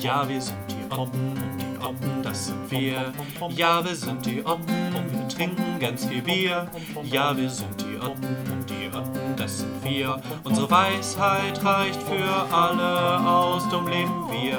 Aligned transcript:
Ja, 0.00 0.28
wir 0.28 0.40
sind 0.40 0.58
die 0.68 0.92
Oppen 0.92 1.28
und 1.28 1.60
die 1.60 1.84
Oppen, 1.84 2.22
das 2.24 2.46
sind 2.46 2.70
wir. 2.70 3.12
Ja, 3.50 3.84
wir 3.84 3.94
sind 3.94 4.26
die 4.26 4.44
Oppen 4.44 4.96
und 4.96 5.12
wir 5.12 5.28
trinken 5.28 5.78
ganz 5.78 6.06
viel 6.06 6.22
Bier. 6.22 6.68
Ja, 7.04 7.36
wir 7.36 7.48
sind 7.48 7.80
die 7.80 7.96
Oppen 7.98 8.36
und 8.52 8.68
die 8.68 8.88
Oppen, 8.88 9.36
das 9.36 9.60
sind 9.60 9.84
wir. 9.84 10.20
Unsere 10.42 10.68
Weisheit 10.68 11.64
reicht 11.64 12.02
für 12.02 12.52
alle 12.52 13.20
aus, 13.20 13.68
dumm 13.68 13.86
leben 13.86 14.28
wir. 14.32 14.58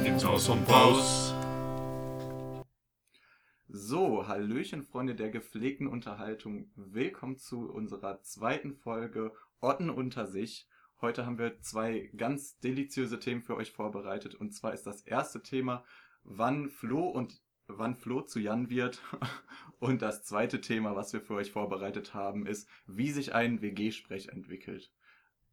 Nimm's 0.00 0.24
aus 0.24 0.48
und 0.48 0.70
raus. 0.70 1.34
So, 3.68 4.28
Hallöchen, 4.28 4.82
Freunde 4.84 5.16
der 5.16 5.30
gepflegten 5.30 5.88
Unterhaltung. 5.88 6.70
Willkommen 6.76 7.36
zu 7.36 7.68
unserer 7.68 8.22
zweiten 8.22 8.72
Folge 8.72 9.32
Otten 9.64 9.90
unter 9.90 10.26
sich. 10.26 10.68
Heute 11.00 11.26
haben 11.26 11.38
wir 11.38 11.60
zwei 11.60 12.10
ganz 12.16 12.58
deliziöse 12.58 13.18
Themen 13.18 13.42
für 13.42 13.56
euch 13.56 13.72
vorbereitet. 13.72 14.34
Und 14.34 14.52
zwar 14.52 14.74
ist 14.74 14.86
das 14.86 15.02
erste 15.02 15.42
Thema, 15.42 15.84
wann 16.22 16.68
Flo 16.68 17.08
und 17.08 17.40
wann 17.66 17.96
Flo 17.96 18.20
zu 18.20 18.40
Jan 18.40 18.68
wird. 18.68 19.02
Und 19.78 20.02
das 20.02 20.22
zweite 20.22 20.60
Thema, 20.60 20.96
was 20.96 21.12
wir 21.12 21.20
für 21.20 21.34
euch 21.34 21.50
vorbereitet 21.50 22.14
haben, 22.14 22.46
ist, 22.46 22.68
wie 22.86 23.10
sich 23.10 23.34
ein 23.34 23.60
WG-Sprech 23.60 24.28
entwickelt. 24.28 24.92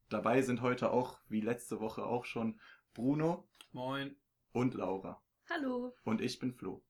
Dabei 0.09 0.41
sind 0.41 0.61
heute 0.61 0.91
auch, 0.91 1.19
wie 1.27 1.41
letzte 1.41 1.79
Woche 1.79 2.03
auch 2.03 2.25
schon, 2.25 2.59
Bruno 2.93 3.47
Moin. 3.71 4.15
und 4.51 4.73
Laura. 4.73 5.21
Hallo. 5.49 5.95
Und 6.03 6.21
ich 6.21 6.39
bin 6.39 6.53
Flo. 6.53 6.83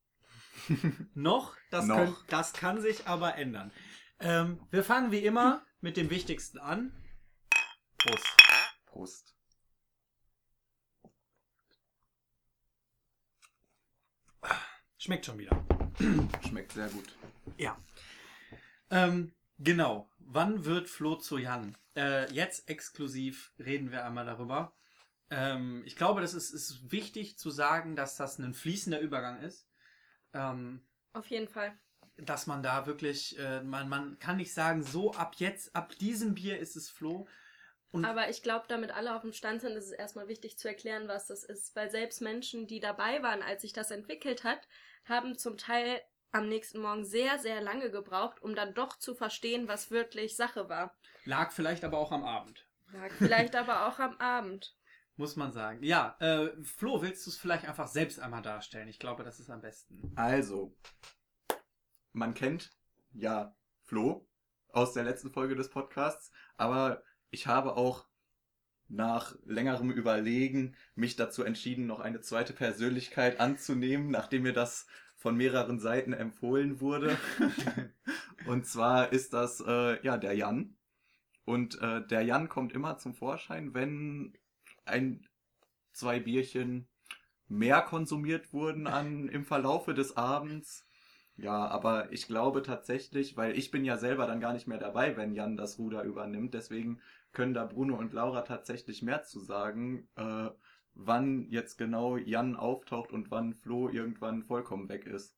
Noch, 1.14 1.56
das, 1.70 1.86
Noch. 1.86 1.98
Können, 1.98 2.16
das 2.30 2.54
kann 2.54 2.82
sich 2.82 3.08
aber 3.08 3.36
ändern. 3.36 3.72
Ähm, 4.20 4.60
wir 4.72 4.84
fangen 4.84 5.12
wie 5.12 5.24
immer 5.24 5.64
mit 5.82 5.98
dem 5.98 6.10
Wichtigsten 6.10 6.58
an. 6.58 6.92
Prost. 8.04 8.26
Prost. 8.88 9.36
Schmeckt 14.98 15.26
schon 15.28 15.38
wieder. 15.38 15.64
Schmeckt 16.48 16.72
sehr 16.72 16.90
gut. 16.90 17.16
Ja. 17.58 17.80
Ähm, 18.90 19.34
genau. 19.60 20.10
Wann 20.18 20.66
wird 20.66 20.90
Flo 20.90 21.16
zu 21.16 21.38
Jan? 21.38 21.78
Äh, 21.96 22.32
jetzt 22.34 22.70
exklusiv 22.70 23.54
reden 23.60 23.92
wir 23.92 24.04
einmal 24.04 24.26
darüber. 24.26 24.74
Ähm, 25.30 25.84
ich 25.86 25.96
glaube, 25.96 26.22
das 26.22 26.34
ist, 26.34 26.50
ist 26.52 26.92
wichtig 26.92 27.38
zu 27.38 27.52
sagen, 27.52 27.96
dass 27.96 28.16
das 28.16 28.40
ein 28.40 28.56
fließender 28.56 29.00
Übergang 29.00 29.42
ist. 29.42 29.68
Ähm, 30.34 30.82
Auf 31.14 31.28
jeden 31.28 31.48
Fall. 31.48 31.78
dass 32.18 32.48
man 32.48 32.64
da 32.64 32.88
wirklich, 32.88 33.38
äh, 33.38 33.62
man, 33.62 33.90
man 33.90 34.18
kann 34.18 34.38
nicht 34.38 34.54
sagen, 34.54 34.82
so 34.82 35.14
ab 35.14 35.36
jetzt, 35.38 35.76
ab 35.76 35.96
diesem 36.00 36.34
Bier 36.34 36.58
ist 36.58 36.76
es 36.76 36.90
Flo. 36.90 37.28
Und 37.92 38.06
Aber 38.06 38.30
ich 38.30 38.42
glaube, 38.42 38.66
damit 38.70 38.92
alle 38.92 39.16
auf 39.16 39.22
dem 39.22 39.34
Stand 39.34 39.62
sind, 39.62 39.76
ist 39.76 39.86
es 39.86 39.92
erstmal 39.92 40.30
wichtig 40.30 40.58
zu 40.58 40.68
erklären, 40.68 41.08
was 41.08 41.28
das 41.28 41.44
ist. 41.44 41.76
Weil 41.76 41.92
selbst 41.92 42.22
Menschen, 42.22 42.66
die 42.66 42.80
dabei 42.80 43.22
waren, 43.22 43.42
als 43.42 43.64
sich 43.64 43.74
das 43.74 43.92
entwickelt 43.92 44.44
hat, 44.44 44.68
haben 45.06 45.38
zum 45.38 45.58
Teil 45.58 46.02
am 46.32 46.48
nächsten 46.48 46.80
Morgen 46.80 47.04
sehr, 47.04 47.40
sehr 47.40 47.62
lange 47.62 47.92
gebraucht, 47.92 48.42
um 48.42 48.56
dann 48.56 48.74
doch 48.74 48.98
zu 48.98 49.14
verstehen, 49.14 49.68
was 49.68 49.92
wirklich 49.92 50.36
Sache 50.38 50.70
war. 50.70 50.96
lag 51.26 51.52
vielleicht 51.52 51.84
aber 51.84 51.98
auch 51.98 52.12
am 52.14 52.24
Abend. 52.24 52.66
Lag 52.94 53.12
vielleicht 53.12 53.56
aber 53.56 53.88
auch 53.88 54.00
am 54.00 54.18
Abend. 54.18 54.76
Muss 55.18 55.36
man 55.36 55.52
sagen. 55.52 55.84
Ja, 55.84 56.16
äh, 56.20 56.52
Flo, 56.64 57.02
willst 57.02 57.26
du 57.26 57.30
es 57.30 57.38
vielleicht 57.38 57.66
einfach 57.66 57.88
selbst 57.88 58.20
einmal 58.20 58.42
darstellen? 58.42 58.88
Ich 58.88 58.98
glaube, 59.00 59.24
das 59.24 59.40
ist 59.40 59.50
am 59.50 59.62
besten. 59.62 60.14
Also, 60.16 60.76
man 62.14 62.34
kennt 62.34 62.72
ja 63.14 63.56
Flo 63.84 64.26
aus 64.70 64.94
der 64.94 65.04
letzten 65.04 65.32
Folge 65.32 65.56
des 65.56 65.70
Podcasts, 65.70 66.32
aber 66.56 67.04
ich 67.32 67.48
habe 67.48 67.76
auch 67.76 68.06
nach 68.88 69.36
längerem 69.46 69.90
Überlegen 69.90 70.76
mich 70.96 71.16
dazu 71.16 71.44
entschieden, 71.44 71.88
noch 71.88 72.02
eine 72.02 72.22
zweite 72.22 72.54
Persönlichkeit 72.54 73.40
anzunehmen, 73.40 74.12
nachdem 74.12 74.44
mir 74.44 74.54
das 74.54 74.86
von 75.16 75.38
mehreren 75.38 75.80
Seiten 75.80 76.14
empfohlen 76.14 76.82
wurde. 76.82 77.18
Und 78.48 78.66
zwar 78.66 79.14
ist 79.14 79.34
das 79.34 79.64
äh, 79.66 80.04
ja 80.06 80.18
der 80.18 80.34
Jan. 80.34 80.76
Und 81.46 81.80
äh, 81.82 82.06
der 82.06 82.24
Jan 82.24 82.50
kommt 82.50 82.74
immer 82.74 82.98
zum 82.98 83.14
Vorschein, 83.14 83.74
wenn 83.74 84.34
ein, 84.86 85.28
zwei 85.94 86.20
Bierchen 86.20 86.88
mehr 87.48 87.82
konsumiert 87.82 88.52
wurden 88.54 88.88
an, 88.88 89.30
im 89.30 89.46
Verlaufe 89.46 89.94
des 89.94 90.18
Abends. 90.18 90.86
Ja, 91.38 91.68
aber 91.68 92.12
ich 92.12 92.28
glaube 92.28 92.62
tatsächlich, 92.62 93.38
weil 93.38 93.58
ich 93.58 93.72
bin 93.72 93.86
ja 93.86 93.98
selber 93.98 94.28
dann 94.28 94.40
gar 94.40 94.54
nicht 94.54 94.68
mehr 94.68 94.78
dabei, 94.78 95.18
wenn 95.18 95.34
Jan 95.34 95.58
das 95.58 95.80
Ruder 95.80 96.04
übernimmt. 96.04 96.54
Deswegen 96.54 97.00
können 97.34 97.54
da 97.54 97.66
Bruno 97.66 97.96
und 97.96 98.14
Laura 98.14 98.42
tatsächlich 98.42 99.02
mehr 99.02 99.24
zu 99.24 99.40
sagen, 99.40 100.08
äh, 100.16 100.50
wann 100.94 101.48
jetzt 101.50 101.78
genau 101.78 102.18
Jan 102.18 102.56
auftaucht 102.56 103.12
und 103.12 103.32
wann 103.32 103.54
Flo 103.54 103.90
irgendwann 103.90 104.44
vollkommen 104.44 104.90
weg 104.90 105.06
ist. 105.06 105.38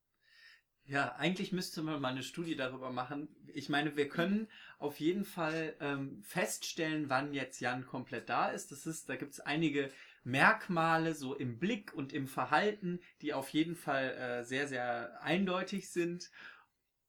Ja, 0.85 1.15
eigentlich 1.15 1.53
müsste 1.53 1.81
man 1.81 2.01
mal 2.01 2.09
eine 2.09 2.23
Studie 2.23 2.57
darüber 2.57 2.91
machen. 2.91 3.29
Ich 3.53 3.69
meine, 3.69 3.95
wir 3.95 4.09
können 4.09 4.49
auf 4.79 4.99
jeden 4.99 5.23
Fall 5.23 5.75
ähm, 5.79 6.21
feststellen, 6.23 7.09
wann 7.09 7.33
jetzt 7.33 7.61
Jan 7.61 7.85
komplett 7.85 8.27
da 8.27 8.49
ist. 8.49 8.71
Das 8.71 8.85
ist, 8.85 9.07
da 9.07 9.15
gibt 9.15 9.31
es 9.31 9.39
einige 9.39 9.89
Merkmale 10.25 11.13
so 11.13 11.35
im 11.35 11.57
Blick 11.57 11.93
und 11.93 12.11
im 12.11 12.27
Verhalten, 12.27 12.99
die 13.21 13.33
auf 13.33 13.49
jeden 13.49 13.75
Fall 13.75 14.11
äh, 14.11 14.43
sehr, 14.43 14.67
sehr 14.67 15.21
eindeutig 15.21 15.89
sind. 15.89 16.31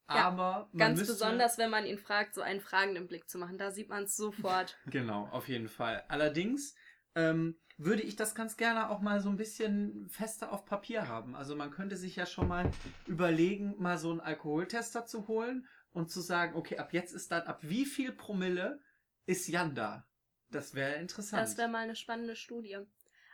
Ja, 0.09 0.17
Aber 0.17 0.69
man 0.73 0.79
Ganz 0.79 0.99
müsste, 0.99 1.15
besonders, 1.15 1.57
wenn 1.57 1.71
man 1.71 1.87
ihn 1.87 1.99
fragt, 1.99 2.35
so 2.35 2.43
einen 2.43 2.61
fragenden 2.61 3.07
Blick 3.07 3.29
zu 3.29 3.39
machen. 3.39 3.57
Da 3.57 3.71
sieht 3.71 3.89
man 3.89 4.05
es 4.05 4.17
sofort. 4.17 4.77
Genau, 4.87 5.29
auf 5.33 5.49
jeden 5.49 5.69
Fall. 5.69 6.05
Allerdings 6.09 6.75
ähm, 7.15 7.57
würde 7.79 8.03
ich 8.03 8.15
das 8.15 8.35
ganz 8.35 8.57
gerne 8.57 8.91
auch 8.91 9.01
mal 9.01 9.21
so 9.21 9.31
ein 9.31 9.37
bisschen 9.37 10.09
fester 10.11 10.53
auf 10.53 10.67
Papier 10.67 11.09
haben. 11.09 11.35
Also 11.35 11.57
man 11.57 11.71
könnte 11.71 11.97
sich 11.97 12.17
ja 12.17 12.27
schon 12.27 12.49
mal 12.49 12.71
überlegen, 13.07 13.75
mal 13.79 13.97
so 13.97 14.11
einen 14.11 14.21
Alkoholtester 14.21 15.07
zu 15.07 15.27
holen 15.27 15.67
und 15.93 16.11
zu 16.11 16.21
sagen, 16.21 16.55
okay, 16.55 16.79
ab 16.79 16.93
jetzt 16.93 17.15
ist 17.15 17.33
dann, 17.33 17.43
ab 17.43 17.61
wie 17.63 17.87
viel 17.87 18.13
Promille 18.13 18.81
ist 19.27 19.49
Jan 19.49 19.75
da? 19.75 20.07
Das 20.51 20.75
wäre 20.75 20.97
interessant. 20.97 21.43
Das 21.43 21.57
wäre 21.57 21.69
mal 21.69 21.85
eine 21.85 21.97
spannende 21.97 22.37
Studie. 22.37 22.79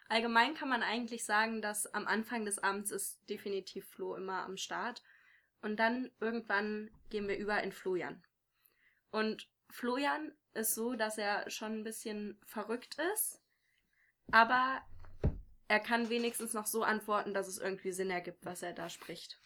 Allgemein 0.09 0.55
kann 0.55 0.69
man 0.69 0.83
eigentlich 0.83 1.25
sagen, 1.25 1.63
dass 1.63 1.87
am 1.95 2.07
Anfang 2.07 2.45
des 2.45 2.59
Abends 2.59 2.91
ist 2.91 3.21
definitiv 3.29 3.87
Flo 3.89 4.17
immer 4.17 4.45
am 4.45 4.57
Start. 4.57 5.03
Und 5.63 5.77
dann 5.77 6.11
irgendwann 6.21 6.91
gehen 7.11 7.29
wir 7.29 7.37
über 7.37 7.63
in 7.63 7.73
Flojan. 7.73 8.23
Und 9.11 9.49
Flojan 9.69 10.33
ist 10.55 10.75
so, 10.75 10.95
dass 10.95 11.19
er 11.19 11.49
schon 11.51 11.81
ein 11.81 11.85
bisschen 11.85 12.41
verrückt 12.47 12.97
ist, 13.15 13.41
aber 14.33 14.83
er 15.69 15.81
kann 15.81 16.09
wenigstens 16.09 16.53
noch 16.53 16.67
so 16.67 16.83
antworten, 16.83 17.35
dass 17.35 17.47
es 17.47 17.59
irgendwie 17.59 17.93
Sinn 17.93 18.11
ergibt, 18.11 18.45
was 18.45 18.63
er 18.63 18.73
da 18.73 18.89
spricht. 18.89 19.41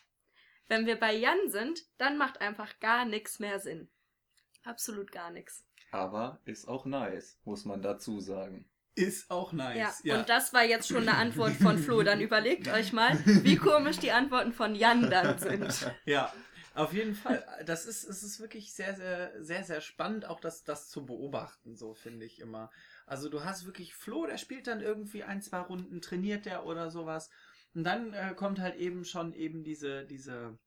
Wenn 0.69 0.87
wir 0.87 0.99
bei 0.99 1.15
Jan 1.15 1.51
sind, 1.51 1.85
dann 1.99 2.17
macht 2.17 2.41
einfach 2.41 2.81
gar 2.81 3.05
nichts 3.05 3.39
mehr 3.39 3.61
Sinn. 3.61 3.91
Absolut 4.63 5.13
gar 5.13 5.31
nichts. 5.31 5.67
Aber 5.91 6.41
ist 6.47 6.67
auch 6.67 6.87
nice, 6.87 7.39
muss 7.45 7.67
man 7.67 7.83
dazu 7.83 8.21
sagen. 8.21 8.69
Ist 8.95 9.31
auch 9.31 9.53
nice. 9.53 10.01
Ja, 10.05 10.19
und 10.19 10.29
das 10.29 10.53
war 10.53 10.65
jetzt 10.65 10.89
schon 10.89 11.09
eine 11.09 11.17
Antwort 11.17 11.53
von 11.53 11.79
Flo. 11.79 12.03
Dann 12.03 12.21
überlegt 12.21 12.69
euch 12.69 12.93
mal, 12.93 13.19
wie 13.25 13.57
komisch 13.57 13.99
die 13.99 14.13
Antworten 14.13 14.53
von 14.53 14.75
Jan 14.75 15.11
dann 15.11 15.39
sind. 15.39 15.93
Ja, 16.05 16.33
auf 16.75 16.93
jeden 16.93 17.15
Fall. 17.15 17.45
Das 17.67 17.87
ist, 17.87 18.05
es 18.05 18.23
ist 18.23 18.41
wirklich 18.41 18.73
sehr, 18.73 18.95
sehr, 18.95 19.33
sehr, 19.43 19.63
sehr 19.65 19.81
spannend, 19.81 20.27
auch 20.27 20.41
das, 20.41 20.65
das 20.65 20.89
zu 20.89 21.07
beobachten, 21.07 21.77
so 21.77 21.95
finde 21.95 22.27
ich 22.27 22.41
immer. 22.41 22.71
Also 23.07 23.29
du 23.29 23.45
hast 23.45 23.67
wirklich 23.67 23.95
Flo, 23.95 24.27
der 24.27 24.39
spielt 24.39 24.67
dann 24.67 24.81
irgendwie 24.81 25.23
ein, 25.23 25.41
zwei 25.41 25.61
Runden, 25.61 26.01
trainiert 26.01 26.47
der 26.47 26.67
oder 26.67 26.91
sowas. 26.91 27.31
Und 27.75 27.85
dann 27.85 28.13
äh, 28.13 28.35
kommt 28.35 28.59
halt 28.59 28.77
eben 28.77 29.05
schon 29.05 29.33
eben 29.35 29.63
diese, 29.63 30.05
diese 30.05 30.59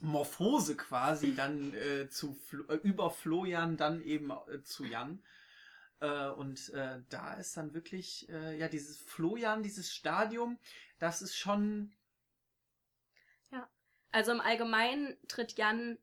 Morphose 0.00 0.76
quasi 0.76 1.34
dann 1.34 1.74
äh, 1.74 2.08
zu 2.08 2.34
Flo, 2.34 2.64
äh, 2.68 2.76
über 2.82 3.10
Flojan 3.10 3.76
dann 3.76 4.02
eben 4.02 4.30
äh, 4.30 4.62
zu 4.62 4.84
Jan. 4.84 5.22
Äh, 6.02 6.30
und 6.30 6.68
äh, 6.70 7.00
da 7.08 7.34
ist 7.34 7.56
dann 7.56 7.72
wirklich, 7.72 8.28
äh, 8.28 8.58
ja, 8.58 8.68
dieses 8.68 8.98
Flojan, 8.98 9.62
dieses 9.62 9.94
Stadium, 9.94 10.58
das 10.98 11.22
ist 11.22 11.36
schon 11.36 11.94
Also 14.12 14.30
im 14.32 14.40
Allgemeinen 14.40 15.16
tritt 15.26 15.56
Jan 15.56 15.98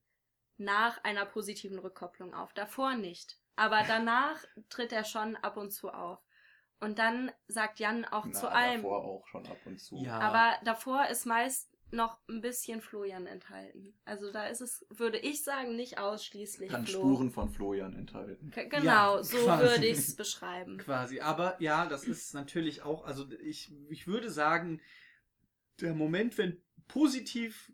nach 0.57 1.01
einer 1.04 1.25
positiven 1.25 1.78
Rückkopplung 1.80 2.34
auf. 2.34 2.54
Davor 2.54 2.96
nicht. 2.96 3.38
Aber 3.56 3.84
danach 3.88 4.44
tritt 4.69 4.92
er 4.92 5.06
schon 5.06 5.36
ab 5.38 5.57
und 5.57 5.72
zu 5.72 5.92
auf. 5.92 6.19
Und 6.80 6.98
dann 6.98 7.31
sagt 7.48 7.80
Jan 7.80 8.06
auch 8.06 8.25
Na, 8.25 8.34
zu 8.34 8.50
allem. 8.50 8.81
davor 8.81 9.04
auch 9.04 9.28
schon 9.28 9.46
ab 9.46 9.57
und 9.66 9.80
zu. 9.80 9.98
Ja. 9.98 10.19
Aber 10.19 10.57
davor 10.63 11.07
ist 11.07 11.25
meist 11.25 11.69
noch 11.91 12.19
ein 12.30 12.41
bisschen 12.41 12.81
Florian 12.81 13.25
enthalten. 13.25 13.94
Also 14.06 14.31
da 14.31 14.47
ist 14.47 14.62
es, 14.62 14.86
würde 14.89 15.18
ich 15.18 15.44
sagen, 15.44 15.75
nicht 15.75 15.97
ausschließlich 15.97 16.69
Kann 16.71 16.86
Flo. 16.86 17.00
Spuren 17.00 17.31
von 17.31 17.50
Florian 17.50 17.95
enthalten. 17.95 18.51
K- 18.51 18.65
Genau, 18.65 19.18
Ja, 19.18 19.24
so 19.24 19.38
quasi. 19.38 19.63
würde 19.63 19.86
ich 19.88 19.97
es 19.97 20.15
beschreiben. 20.15 20.77
Quasi. 20.77 21.19
Aber 21.21 21.56
ja, 21.62 21.88
das 21.88 22.03
ist 22.03 22.33
natürlich 22.33 22.83
auch, 22.83 23.06
also 23.06 23.30
ich, 23.41 23.71
ich 23.89 24.06
würde 24.07 24.30
sagen, 24.30 24.81
der 25.81 25.94
Moment, 25.94 26.38
wenn 26.38 26.62
positiv 26.88 27.71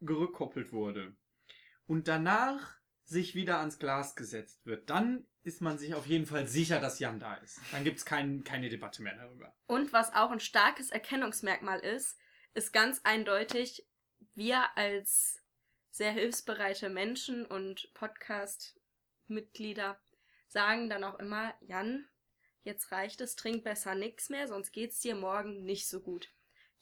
gerückkoppelt 0.00 0.72
wurde 0.72 1.14
und 1.86 2.08
danach 2.08 2.76
sich 3.04 3.34
wieder 3.34 3.58
ans 3.58 3.78
Glas 3.78 4.14
gesetzt 4.16 4.64
wird, 4.64 4.88
dann 4.88 5.26
ist 5.42 5.60
man 5.60 5.78
sich 5.78 5.94
auf 5.94 6.06
jeden 6.06 6.26
Fall 6.26 6.46
sicher, 6.46 6.80
dass 6.80 6.98
Jan 6.98 7.18
da 7.18 7.34
ist. 7.36 7.60
Dann 7.72 7.82
gibt 7.82 7.98
es 7.98 8.04
kein, 8.04 8.44
keine 8.44 8.68
Debatte 8.68 9.02
mehr 9.02 9.16
darüber. 9.16 9.54
Und 9.66 9.92
was 9.92 10.14
auch 10.14 10.30
ein 10.30 10.40
starkes 10.40 10.90
Erkennungsmerkmal 10.90 11.80
ist, 11.80 12.18
ist 12.54 12.72
ganz 12.72 13.00
eindeutig, 13.04 13.86
wir 14.34 14.76
als 14.76 15.40
sehr 15.90 16.10
hilfsbereite 16.12 16.88
Menschen 16.88 17.44
und 17.46 17.92
Podcast-Mitglieder 17.94 20.00
sagen 20.48 20.90
dann 20.90 21.04
auch 21.04 21.18
immer, 21.18 21.54
Jan, 21.60 22.08
jetzt 22.62 22.92
reicht 22.92 23.20
es, 23.20 23.36
trink 23.36 23.64
besser 23.64 23.94
nix 23.94 24.30
mehr, 24.30 24.48
sonst 24.48 24.72
geht's 24.72 25.00
dir 25.00 25.14
morgen 25.14 25.64
nicht 25.64 25.88
so 25.88 26.00
gut. 26.00 26.30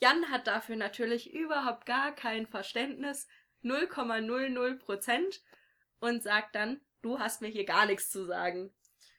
Jan 0.01 0.31
hat 0.31 0.47
dafür 0.47 0.77
natürlich 0.77 1.33
überhaupt 1.33 1.85
gar 1.87 2.15
kein 2.15 2.47
Verständnis, 2.47 3.27
0,00 3.65 4.79
Prozent, 4.79 5.43
und 6.01 6.23
sagt 6.23 6.55
dann, 6.55 6.81
du 7.03 7.19
hast 7.19 7.41
mir 7.41 7.49
hier 7.49 7.65
gar 7.65 7.87
nichts 7.87 8.11
zu 8.11 8.25
sagen. 8.25 8.73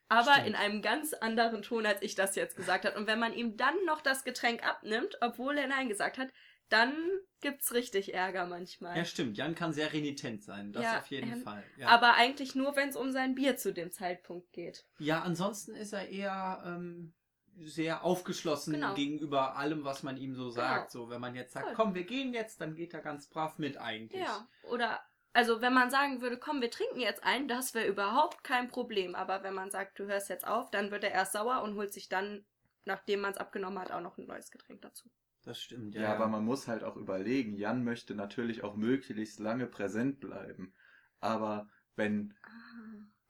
Aber 0.09 0.33
Stimmt. 0.33 0.47
in 0.47 0.55
einem 0.55 0.81
ganz 0.81 1.13
anderen 1.13 1.61
Ton, 1.61 1.85
als 1.85 2.01
ich 2.01 2.15
das 2.15 2.35
jetzt 2.35 2.55
gesagt 2.55 2.85
habe. 2.85 2.97
Und 2.97 3.07
wenn 3.07 3.19
man 3.19 3.33
ihm 3.33 3.55
dann 3.57 3.75
noch 3.85 4.01
das 4.01 4.23
Getränk 4.23 4.67
abnimmt, 4.67 5.17
obwohl 5.21 5.57
er 5.57 5.67
Nein 5.67 5.87
gesagt 5.87 6.17
hat, 6.17 6.29
dann 6.69 6.93
gibt's 7.41 7.73
richtig 7.73 8.13
Ärger 8.13 8.45
manchmal. 8.45 8.95
Ja, 8.97 9.05
stimmt. 9.05 9.37
Jan 9.37 9.55
kann 9.55 9.71
sehr 9.73 9.91
renitent 9.93 10.43
sein. 10.43 10.71
Das 10.71 10.83
Ja, 10.83 10.99
auf 10.99 11.07
jeden 11.07 11.31
ähm, 11.31 11.41
Fall. 11.43 11.63
Ja. 11.77 11.87
Aber 11.87 12.15
eigentlich 12.15 12.53
nur, 12.55 12.75
wenn 12.75 12.89
es 12.89 12.95
um 12.95 13.11
sein 13.11 13.33
Bier 13.35 13.57
zu 13.57 13.73
dem 13.73 13.91
Zeitpunkt 13.91 14.51
geht. 14.51 14.85
ja, 14.99 15.21
ansonsten 15.21 15.73
ist 15.75 15.93
er 15.93 16.09
eher 16.09 16.61
ähm, 16.65 17.13
sehr 17.57 18.03
aufgeschlossen 18.03 18.73
Genau. 18.75 18.93
gegenüber 18.93 19.57
allem, 19.57 19.83
was 19.83 20.03
man 20.03 20.17
ihm 20.17 20.35
so 20.35 20.49
sagt. 20.49 20.91
So, 20.91 21.09
wenn 21.09 21.19
man 21.21 21.35
jetzt 21.35 21.53
sagt, 21.53 21.67
Voll. 21.67 21.75
komm, 21.75 21.95
wir 21.95 22.03
gehen 22.05 22.33
jetzt, 22.33 22.61
dann 22.61 22.75
geht 22.75 22.93
er 22.93 23.01
ganz 23.01 23.27
brav 23.27 23.57
mit 23.57 23.77
eigentlich. 23.77 24.21
Ja. 24.21 24.47
Oder, 24.63 24.99
also 25.33 25.61
wenn 25.61 25.73
man 25.73 25.89
sagen 25.89 26.21
würde, 26.21 26.37
komm, 26.37 26.61
wir 26.61 26.71
trinken 26.71 26.99
jetzt 26.99 27.23
ein, 27.23 27.47
das 27.47 27.73
wäre 27.73 27.87
überhaupt 27.87 28.43
kein 28.43 28.67
Problem. 28.67 29.15
Aber 29.15 29.43
wenn 29.43 29.53
man 29.53 29.71
sagt, 29.71 29.99
du 29.99 30.05
hörst 30.07 30.29
jetzt 30.29 30.47
auf, 30.47 30.69
dann 30.71 30.91
wird 30.91 31.03
er 31.03 31.11
erst 31.11 31.33
sauer 31.33 31.61
und 31.63 31.75
holt 31.75 31.93
sich 31.93 32.09
dann, 32.09 32.45
nachdem 32.85 33.21
man 33.21 33.31
es 33.31 33.37
abgenommen 33.37 33.79
hat, 33.79 33.91
auch 33.91 34.01
noch 34.01 34.17
ein 34.17 34.25
neues 34.25 34.51
Getränk 34.51 34.81
dazu. 34.81 35.09
Das 35.43 35.61
stimmt, 35.61 35.95
Ja, 35.95 36.01
ja. 36.01 36.13
aber 36.13 36.27
man 36.27 36.43
muss 36.43 36.67
halt 36.67 36.83
auch 36.83 36.95
überlegen, 36.97 37.55
Jan 37.55 37.83
möchte 37.83 38.13
natürlich 38.15 38.63
auch 38.63 38.75
möglichst 38.75 39.39
lange 39.39 39.67
präsent 39.67 40.19
bleiben. 40.19 40.73
Aber 41.19 41.67
wenn, 41.95 42.33
Ah. 42.43 42.49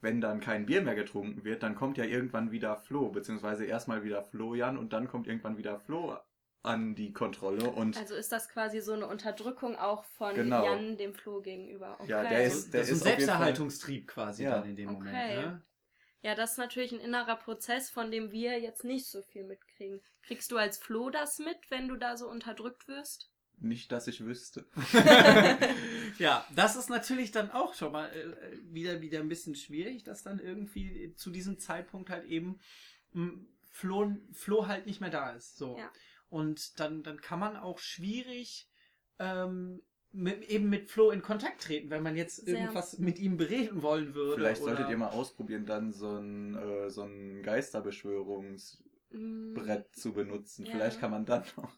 wenn 0.01 0.22
dann 0.22 0.40
kein 0.40 0.66
Bier 0.66 0.81
mehr 0.81 0.96
getrunken 0.96 1.44
wird, 1.44 1.63
dann 1.63 1.75
kommt 1.75 1.98
ja 1.98 2.06
irgendwann 2.06 2.51
wieder 2.51 2.78
Flo, 2.78 3.10
beziehungsweise 3.10 3.66
erstmal 3.66 4.04
wieder 4.04 4.24
Flo 4.24 4.56
Jan 4.56 4.78
und 4.78 4.94
dann 4.94 5.07
kommt 5.07 5.28
irgendwann 5.28 5.57
wieder 5.57 5.80
Flo 5.80 6.18
an 6.61 6.94
die 6.95 7.13
Kontrolle 7.13 7.69
und 7.71 7.97
Also 7.97 8.15
ist 8.15 8.31
das 8.31 8.50
quasi 8.50 8.81
so 8.81 8.94
eine 8.94 9.07
Unterdrückung 9.07 9.77
auch 9.77 10.03
von 10.03 10.35
Genau. 10.35 10.65
Jan 10.65 10.97
dem 10.97 11.13
Flo 11.13 11.41
gegenüber. 11.41 11.95
Okay. 12.00 12.09
Ja, 12.11 12.23
der 12.23 12.44
ist- 12.44 12.73
das 12.73 12.89
ist 12.89 13.01
ein 13.01 13.15
Selbsterhaltungstrieb 13.15 14.07
quasi 14.07 14.44
Ja. 14.44 14.59
dann 14.59 14.69
in 14.69 14.75
dem 14.75 14.91
Moment. 14.91 15.15
Okay. 15.15 15.35
Ne? 15.38 15.61
Ja, 16.21 16.35
das 16.35 16.51
ist 16.53 16.57
natürlich 16.57 16.91
ein 16.91 17.00
innerer 17.00 17.38
Prozess, 17.38 17.89
von 17.89 18.11
dem 18.11 18.31
wir 18.33 18.59
jetzt 18.59 18.83
nicht 18.83 19.06
so 19.07 19.21
viel 19.21 19.45
mitkriegen. 19.45 20.01
Kriegst 20.23 20.51
du 20.51 20.57
als 20.57 20.77
Flo 20.77 21.09
das 21.09 21.39
mit, 21.39 21.57
wenn 21.69 21.88
du 21.88 21.95
da 21.95 22.17
so 22.17 22.27
unterdrückt 22.29 22.88
wirst? 22.88 23.31
nicht, 23.62 23.91
dass 23.91 24.07
ich 24.07 24.23
wüsste. 24.23 24.65
ja, 26.17 26.45
das 26.55 26.75
ist 26.77 26.89
natürlich 26.89 27.31
dann 27.31 27.51
auch 27.51 27.73
schon 27.73 27.91
mal 27.91 28.07
äh, 28.09 28.57
wieder, 28.73 29.01
wieder 29.01 29.19
ein 29.19 29.27
bisschen 29.29 29.53
schwierig, 29.55 30.03
dass 30.03 30.23
dann 30.23 30.39
irgendwie 30.39 31.13
zu 31.15 31.29
diesem 31.29 31.59
Zeitpunkt 31.59 32.09
halt 32.09 32.25
eben 32.25 32.59
mh, 33.12 33.33
Flo, 33.69 34.15
Flo 34.33 34.67
halt 34.67 34.85
nicht 34.85 35.01
mehr 35.01 35.09
da 35.09 35.31
ist. 35.31 35.57
So. 35.57 35.77
Ja. 35.77 35.91
Und 36.29 36.79
dann, 36.79 37.03
dann 37.03 37.19
kann 37.21 37.39
man 37.39 37.57
auch 37.57 37.79
schwierig 37.79 38.69
ähm, 39.19 39.81
mit, 40.11 40.43
eben 40.49 40.69
mit 40.69 40.89
Flo 40.89 41.11
in 41.11 41.21
Kontakt 41.21 41.61
treten, 41.63 41.89
wenn 41.89 42.03
man 42.03 42.15
jetzt 42.15 42.37
Sehr. 42.37 42.59
irgendwas 42.59 42.97
mit 42.99 43.19
ihm 43.19 43.37
bereden 43.37 43.81
wollen 43.81 44.15
würde. 44.15 44.35
Vielleicht 44.35 44.61
oder 44.61 44.75
solltet 44.75 44.89
ihr 44.89 44.97
mal 44.97 45.09
ausprobieren, 45.09 45.65
dann 45.65 45.91
so 45.91 46.17
ein, 46.17 46.55
äh, 46.55 46.89
so 46.89 47.03
ein 47.03 47.43
Geisterbeschwörungsbrett 47.43 48.87
Mm, 49.11 49.93
zu 49.93 50.13
benutzen. 50.13 50.65
Ja. 50.65 50.71
Vielleicht 50.71 50.99
kann 50.99 51.11
man 51.11 51.25
dann 51.25 51.43
noch. 51.57 51.73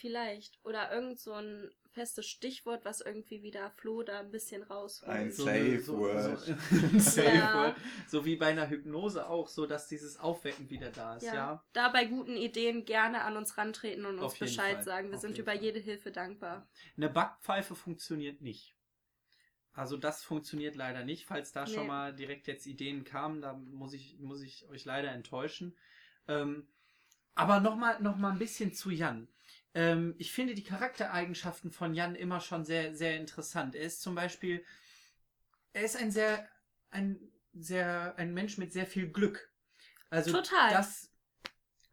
Vielleicht. 0.00 0.58
Oder 0.64 0.92
irgend 0.92 1.20
so 1.20 1.32
ein 1.34 1.70
festes 1.92 2.26
Stichwort, 2.26 2.84
was 2.84 3.00
irgendwie 3.00 3.42
wieder 3.42 3.70
Flo 3.72 4.02
da 4.02 4.20
ein 4.20 4.30
bisschen 4.30 4.62
rausholt. 4.62 5.10
Ein 5.10 5.30
so 5.32 5.44
Safe 5.44 5.56
eine- 5.58 5.80
so, 5.80 5.98
Word. 5.98 6.38
So, 6.40 6.52
ein 6.70 7.00
Safe 7.00 7.36
Ja. 7.36 7.54
Word. 7.54 7.76
So 8.08 8.24
wie 8.24 8.36
bei 8.36 8.46
einer 8.46 8.70
Hypnose 8.70 9.28
auch, 9.28 9.48
so 9.48 9.66
dass 9.66 9.88
dieses 9.88 10.18
Aufwecken 10.18 10.70
wieder 10.70 10.90
da 10.90 11.16
ist, 11.16 11.24
ja. 11.24 11.34
ja. 11.34 11.64
Da 11.72 11.88
bei 11.90 12.04
guten 12.06 12.36
Ideen 12.36 12.84
gerne 12.84 13.22
an 13.22 13.36
uns 13.36 13.58
rantreten 13.58 14.06
und 14.06 14.18
uns 14.18 14.38
Bescheid 14.38 14.76
Fall. 14.76 14.84
sagen. 14.84 15.08
Wir 15.10 15.16
Auf 15.16 15.20
sind 15.20 15.36
über 15.38 15.52
Fall. 15.52 15.62
jede 15.62 15.80
Hilfe 15.80 16.12
dankbar. 16.12 16.66
Eine 16.96 17.10
Backpfeife 17.10 17.74
funktioniert 17.74 18.40
nicht. 18.40 18.74
Also 19.72 19.96
das 19.96 20.22
funktioniert 20.24 20.76
leider 20.76 21.04
nicht. 21.04 21.26
Falls 21.26 21.52
da 21.52 21.66
schon 21.66 21.82
Nee. 21.82 21.88
mal 21.88 22.14
direkt 22.14 22.46
jetzt 22.46 22.66
Ideen 22.66 23.04
kamen, 23.04 23.40
da 23.40 23.52
muss 23.52 23.92
ich, 23.92 24.18
muss 24.18 24.42
ich 24.42 24.66
euch 24.68 24.84
leider 24.84 25.10
enttäuschen. 25.12 25.76
Ähm, 26.28 26.66
aber 27.34 27.60
nochmal 27.60 28.00
noch 28.00 28.16
mal 28.16 28.32
ein 28.32 28.38
bisschen 28.38 28.72
zu 28.74 28.90
Jan. 28.90 29.28
Ähm, 29.74 30.14
ich 30.18 30.32
finde 30.32 30.54
die 30.54 30.64
Charaktereigenschaften 30.64 31.70
von 31.70 31.94
Jan 31.94 32.14
immer 32.14 32.40
schon 32.40 32.64
sehr, 32.64 32.94
sehr 32.94 33.16
interessant. 33.16 33.74
Er 33.74 33.82
ist 33.82 34.02
zum 34.02 34.14
Beispiel, 34.14 34.64
er 35.72 35.82
ist 35.82 35.96
ein 35.96 36.10
sehr, 36.10 36.48
ein 36.90 37.20
sehr, 37.52 38.14
ein 38.16 38.34
Mensch 38.34 38.58
mit 38.58 38.72
sehr 38.72 38.86
viel 38.86 39.08
Glück. 39.08 39.52
Also 40.08 40.32
Total. 40.32 40.72
das, 40.72 41.10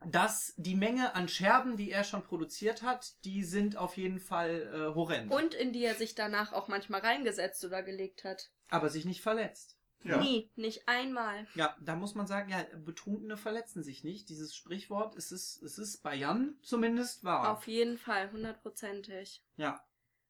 dass 0.06 0.54
die 0.58 0.76
Menge 0.76 1.16
an 1.16 1.28
Scherben, 1.28 1.78
die 1.78 1.92
er 1.92 2.04
schon 2.04 2.24
produziert 2.24 2.82
hat, 2.82 3.14
die 3.26 3.44
sind 3.44 3.78
auf 3.78 3.98
jeden 3.98 4.20
Fall 4.20 4.62
äh, 4.74 4.96
horrend. 4.96 5.32
Und 5.32 5.54
in 5.54 5.74
die 5.74 5.84
er 5.84 5.96
sich 5.96 6.16
danach 6.16 6.54
auch 6.54 6.68
manchmal 6.68 7.02
reingesetzt 7.02 7.64
oder 7.64 7.84
gelegt 7.84 8.24
hat. 8.24 8.50
aber 8.70 8.90
sich 8.90 9.06
nicht 9.06 9.22
verletzt. 9.22 9.77
Ja. 10.04 10.22
Nie, 10.22 10.50
nicht 10.56 10.88
einmal. 10.88 11.48
Ja, 11.56 11.76
da 11.82 11.96
muss 11.96 12.16
man 12.16 12.28
sagen, 12.28 12.50
ja, 12.50 12.64
Betrunkene 12.86 13.36
verletzen 13.36 13.84
sich 13.84 14.04
nicht. 14.04 14.30
Dieses 14.30 14.56
Sprichwort, 14.56 15.16
es 15.16 15.32
ist, 15.32 15.62
es 15.64 15.78
ist 15.78 16.02
bei 16.04 16.16
Jan 16.16 16.56
zumindest 16.62 17.24
wahr. 17.24 17.52
Auf 17.52 17.68
jeden 17.68 17.98
Fall, 17.98 18.32
hundertprozentig. 18.32 19.44
Ja, 19.58 19.84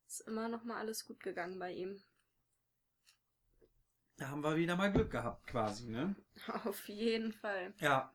Ist 0.08 0.22
immer 0.22 0.48
noch 0.48 0.64
mal 0.64 0.78
alles 0.78 1.06
gut 1.06 1.20
gegangen 1.22 1.60
bei 1.60 1.74
ihm. 1.74 2.02
da 4.16 4.30
haben 4.30 4.42
wir 4.44 4.56
wieder 4.56 4.76
mal 4.76 4.92
Glück 4.92 5.12
gehabt, 5.12 5.46
quasi, 5.48 5.90
ne? 5.90 6.16
Auf 6.66 6.88
jeden 6.90 7.34
Fall. 7.34 7.74
Ja. 7.80 8.14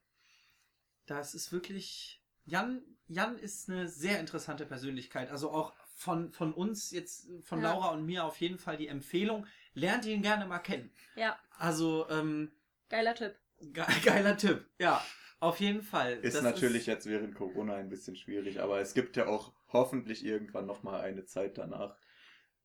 Das 1.06 1.34
ist 1.34 1.52
wirklich. 1.52 2.20
Jan, 2.44 2.82
Jan 3.06 3.38
ist 3.38 3.69
eine 3.70 3.88
sehr 3.88 4.19
interessante 4.19 4.66
Persönlichkeit. 4.66 5.31
Also 5.31 5.50
auch 5.52 5.72
von, 5.94 6.32
von 6.32 6.52
uns 6.52 6.90
jetzt, 6.90 7.28
von 7.44 7.60
Ja. 7.60 7.72
Laura 7.72 7.90
und 7.90 8.05
mir 8.05 8.25
auf 8.25 8.40
jeden 8.40 8.58
Fall 8.58 8.76
die 8.76 8.88
Empfehlung. 8.88 9.46
Lernt 9.74 10.04
ihn 10.04 10.22
gerne 10.22 10.46
mal 10.46 10.58
kennen. 10.58 10.90
Ja, 11.16 11.38
Also, 11.58 12.06
ähm, 12.10 12.52
geiler 12.88 13.14
Tipp. 13.14 13.34
ge 13.60 13.84
geiler 14.04 14.36
Tipp. 14.36 14.67
Ja, 14.79 15.05
auf 15.41 15.60
jeden 15.60 15.82
Fall. 15.82 16.19
Ist 16.22 16.36
Das 16.36 16.43
natürlich 16.43 16.86
jetzt 16.86 17.06
während 17.06 17.34
Corona 17.34 17.74
ein 17.76 17.88
bisschen 17.88 18.17
schwierig, 18.17 18.60
aber 18.60 18.81
es 18.81 18.94
gibt 18.94 19.17
ja 19.17 19.26
auch 19.26 19.52
hoffentlich 19.72 20.24
irgendwann 20.24 20.67
nochmal 20.67 21.00
eine 21.00 21.24
Zeit 21.24 21.58
danach. 21.58 21.96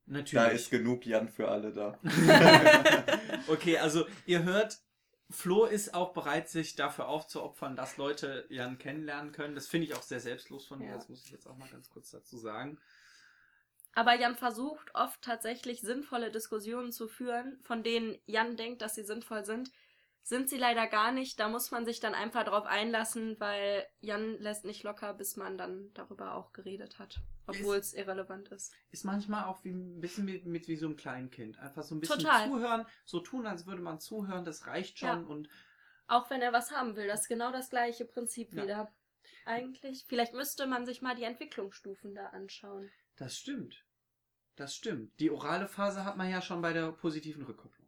Natürlich. 0.06 0.32
Da 0.32 0.46
ist 0.46 0.70
genug 0.70 1.04
Jan 1.04 1.28
für 1.28 1.48
alle 1.48 1.72
da. 1.72 1.98
okay, 3.48 3.78
also 3.78 4.06
ihr 4.24 4.42
hört, 4.42 4.78
Flo 5.30 5.66
ist 5.66 5.92
auch 5.92 6.14
bereit, 6.14 6.48
sich 6.48 6.76
dafür 6.76 7.08
aufzuopfern, 7.08 7.76
dass 7.76 7.98
Leute 7.98 8.46
Jan 8.48 8.78
kennenlernen 8.78 9.32
können. 9.32 9.54
Das 9.54 9.66
finde 9.66 9.86
ich 9.86 9.94
auch 9.94 10.02
sehr 10.02 10.20
selbstlos 10.20 10.66
von 10.66 10.80
ihr. 10.80 10.88
Ja. 10.88 10.94
Das 10.94 11.08
muss 11.10 11.24
ich 11.24 11.30
jetzt 11.30 11.46
auch 11.46 11.56
mal 11.58 11.68
ganz 11.68 11.90
kurz 11.90 12.10
dazu 12.10 12.38
sagen. 12.38 12.78
Aber 13.98 14.14
Jan 14.14 14.36
versucht 14.36 14.94
oft 14.94 15.20
tatsächlich 15.22 15.80
sinnvolle 15.80 16.30
Diskussionen 16.30 16.92
zu 16.92 17.08
führen, 17.08 17.58
von 17.64 17.82
denen 17.82 18.16
Jan 18.26 18.56
denkt, 18.56 18.80
dass 18.80 18.94
sie 18.94 19.02
sinnvoll 19.02 19.44
sind. 19.44 19.72
Sind 20.22 20.48
sie 20.48 20.56
leider 20.56 20.86
gar 20.86 21.10
nicht. 21.10 21.40
Da 21.40 21.48
muss 21.48 21.72
man 21.72 21.84
sich 21.84 21.98
dann 21.98 22.14
einfach 22.14 22.44
drauf 22.44 22.64
einlassen, 22.64 23.34
weil 23.40 23.84
Jan 23.98 24.38
lässt 24.38 24.64
nicht 24.64 24.84
locker, 24.84 25.14
bis 25.14 25.34
man 25.34 25.58
dann 25.58 25.90
darüber 25.94 26.34
auch 26.36 26.52
geredet 26.52 27.00
hat. 27.00 27.18
Obwohl 27.48 27.74
es 27.78 27.92
irrelevant 27.92 28.50
ist. 28.50 28.72
Ist 28.92 29.04
manchmal 29.04 29.46
auch 29.46 29.64
wie 29.64 29.70
ein 29.72 30.00
bisschen 30.00 30.26
mit, 30.26 30.46
mit 30.46 30.68
wie 30.68 30.76
so 30.76 30.86
einem 30.86 30.96
Kleinkind. 30.96 31.58
Einfach 31.58 31.82
so 31.82 31.96
ein 31.96 32.00
bisschen 32.00 32.20
Total. 32.20 32.46
zuhören, 32.48 32.86
so 33.04 33.18
tun, 33.18 33.48
als 33.48 33.66
würde 33.66 33.82
man 33.82 33.98
zuhören, 33.98 34.44
das 34.44 34.68
reicht 34.68 35.00
schon. 35.00 35.08
Ja. 35.08 35.16
Und 35.26 35.48
Auch 36.06 36.30
wenn 36.30 36.40
er 36.40 36.52
was 36.52 36.70
haben 36.70 36.94
will, 36.94 37.08
das 37.08 37.22
ist 37.22 37.28
genau 37.28 37.50
das 37.50 37.68
gleiche 37.68 38.04
Prinzip 38.04 38.54
Ja. 38.54 38.62
wieder. 38.62 38.94
Eigentlich, 39.44 40.04
vielleicht 40.06 40.34
müsste 40.34 40.68
man 40.68 40.86
sich 40.86 41.02
mal 41.02 41.16
die 41.16 41.24
Entwicklungsstufen 41.24 42.14
da 42.14 42.26
anschauen. 42.28 42.92
das 43.16 43.36
stimmt. 43.36 43.84
Das 44.58 44.74
stimmt. 44.74 45.20
Die 45.20 45.30
orale 45.30 45.68
Phase 45.68 46.04
hat 46.04 46.16
man 46.16 46.28
ja 46.28 46.42
schon 46.42 46.60
bei 46.60 46.72
der 46.72 46.90
positiven 46.90 47.44
Rückkopplung. 47.44 47.86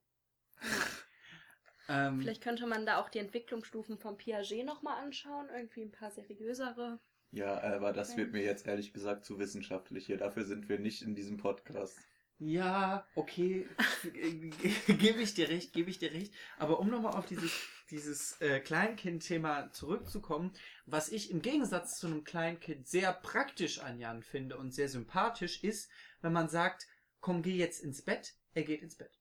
ähm, 1.89 2.21
Vielleicht 2.21 2.43
könnte 2.43 2.65
man 2.69 2.87
da 2.87 3.00
auch 3.00 3.09
die 3.09 3.19
Entwicklungsstufen 3.19 3.99
vom 3.99 4.17
Piaget 4.17 4.65
nochmal 4.65 5.03
anschauen, 5.03 5.49
irgendwie 5.53 5.83
ein 5.83 5.91
paar 5.91 6.12
seriösere. 6.12 7.00
Ja, 7.33 7.61
aber 7.61 7.93
das 7.93 8.17
wird 8.17 8.33
mir 8.33 8.45
jetzt 8.45 8.69
ehrlich 8.69 8.93
gesagt 8.93 9.25
zu 9.25 9.41
wissenschaftlich 9.41 10.07
hier. 10.07 10.17
Dafür 10.17 10.45
sind 10.45 10.69
wir 10.69 10.79
nicht 10.79 11.03
in 11.03 11.17
diesem 11.17 11.39
Podcast. 11.39 11.99
Ja, 12.39 13.05
okay, 13.17 13.67
gebe 14.87 15.21
ich 15.21 15.35
dir 15.35 15.49
recht, 15.49 15.73
gebe 15.73 15.91
ich 15.91 15.99
dir 15.99 16.12
recht. 16.12 16.33
Aber 16.57 16.79
um 16.79 16.89
nochmal 16.89 17.17
auf 17.17 17.27
dieses, 17.27 17.53
dieses 17.91 18.41
äh, 18.41 18.61
Kleinkind-Thema 18.61 19.73
zurückzukommen, 19.73 20.53
was 20.87 21.11
ich 21.11 21.31
im 21.31 21.43
Gegensatz 21.43 21.99
zu 21.99 22.07
einem 22.07 22.25
Kleinkind 22.25 22.89
sehr 22.89 23.13
praktisch 23.13 23.81
an 23.81 23.99
Jan 23.99 24.23
finde 24.23 24.57
und 24.57 24.73
sehr 24.73 24.89
sympathisch 24.89 25.63
ist, 25.63 25.91
wenn 26.21 26.33
man 26.33 26.49
sagt, 26.49 26.87
komm, 27.21 27.43
geh 27.43 27.57
jetzt 27.57 27.83
ins 27.83 28.03
Bett, 28.03 28.35
er 28.55 28.63
geht 28.63 28.83
ins 28.83 28.97
Bett. 28.97 29.19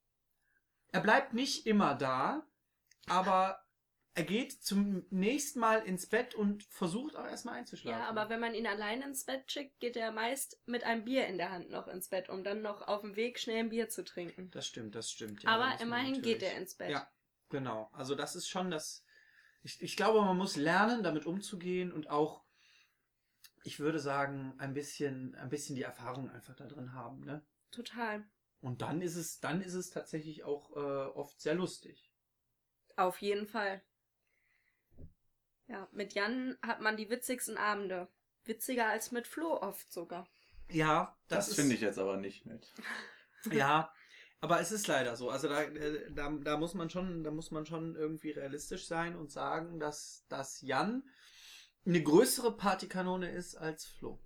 er 0.91 1.01
bleibt 1.01 1.33
nicht 1.33 1.67
immer 1.67 1.95
da, 1.95 2.47
aber 3.07 3.63
er 4.15 4.23
geht 4.23 4.51
zum 4.63 5.05
nächsten 5.11 5.59
Mal 5.59 5.79
ins 5.83 6.07
Bett 6.07 6.35
und 6.35 6.63
versucht 6.63 7.15
auch 7.15 7.25
erstmal 7.25 7.55
einzuschlafen. 7.55 8.01
Ja, 8.01 8.09
aber 8.09 8.29
wenn 8.29 8.39
man 8.39 8.53
ihn 8.53 8.67
allein 8.67 9.01
ins 9.01 9.23
Bett 9.23 9.49
schickt, 9.51 9.79
geht 9.79 9.95
er 9.95 10.11
meist 10.11 10.59
mit 10.65 10.83
einem 10.83 11.05
Bier 11.05 11.27
in 11.27 11.37
der 11.37 11.51
Hand 11.51 11.69
noch 11.69 11.87
ins 11.87 12.09
Bett, 12.09 12.27
um 12.27 12.43
dann 12.43 12.61
noch 12.61 12.81
auf 12.87 13.01
dem 13.01 13.15
Weg 13.15 13.39
schnell 13.39 13.59
ein 13.59 13.69
Bier 13.69 13.87
zu 13.89 14.03
trinken. 14.03 14.51
Das 14.51 14.67
stimmt, 14.67 14.95
das 14.95 15.09
stimmt. 15.09 15.43
ja, 15.43 15.49
aber 15.51 15.79
immerhin 15.81 16.21
geht 16.21 16.43
er 16.43 16.57
ins 16.57 16.75
Bett. 16.75 16.89
Ja, 16.89 17.09
genau. 17.49 17.89
Also 17.93 18.15
das 18.15 18.35
ist 18.35 18.47
schon 18.47 18.71
das. 18.71 19.03
Ich, 19.61 19.81
ich 19.81 19.97
glaube, 19.97 20.21
man 20.21 20.37
muss 20.37 20.55
lernen, 20.55 21.03
damit 21.03 21.25
umzugehen 21.25 21.91
und 21.91 22.09
auch, 22.09 22.45
ich 23.63 23.79
würde 23.79 23.99
sagen, 23.99 24.55
ein 24.57 24.73
bisschen, 24.73 25.35
ein 25.35 25.49
bisschen 25.49 25.75
die 25.75 25.83
Erfahrung 25.83 26.29
einfach 26.29 26.55
da 26.55 26.65
drin 26.65 26.93
haben. 26.93 27.19
Ne? 27.25 27.45
Total. 27.71 28.23
Und 28.61 28.81
dann 28.81 29.01
ist 29.01 29.15
es, 29.15 29.39
dann 29.39 29.61
ist 29.61 29.73
es 29.73 29.89
tatsächlich 29.89 30.43
auch 30.43 30.71
äh, 30.75 30.79
oft 31.11 31.39
sehr 31.41 31.55
lustig. 31.55 32.11
Auf 32.95 33.21
jeden 33.21 33.47
Fall. 33.47 33.81
Ja, 35.67 35.87
mit 35.91 36.13
Jan 36.13 36.57
hat 36.61 36.81
man 36.81 36.97
die 36.97 37.09
witzigsten 37.09 37.57
Abende. 37.57 38.07
Witziger 38.45 38.87
als 38.87 39.11
mit 39.11 39.27
Flo 39.27 39.61
oft 39.61 39.91
sogar. 39.91 40.27
Ja, 40.69 41.17
Das, 41.27 41.49
ist- 41.49 41.55
finde 41.55 41.75
ich 41.75 41.81
jetzt 41.81 41.99
aber 41.99 42.17
nicht 42.17 42.45
nett. 42.45 42.73
Ja, 43.51 43.93
aber 44.41 44.59
es 44.61 44.71
ist 44.71 44.87
leider 44.87 45.15
so. 45.15 45.29
Also 45.29 45.47
da, 45.49 45.63
äh, 45.63 46.11
da, 46.11 46.29
da 46.31 46.57
muss 46.57 46.73
man 46.73 46.89
schon, 46.89 47.23
da 47.23 47.31
muss 47.31 47.51
man 47.51 47.65
schon 47.65 47.95
irgendwie 47.95 48.31
realistisch 48.31 48.87
sein 48.87 49.15
und 49.15 49.31
sagen, 49.31 49.79
dass, 49.79 50.25
dass 50.29 50.61
Jan 50.61 51.03
eine 51.85 52.01
größere 52.03 52.55
Partykanone 52.55 53.31
ist 53.31 53.55
als 53.55 53.85
Flo. 53.85 54.21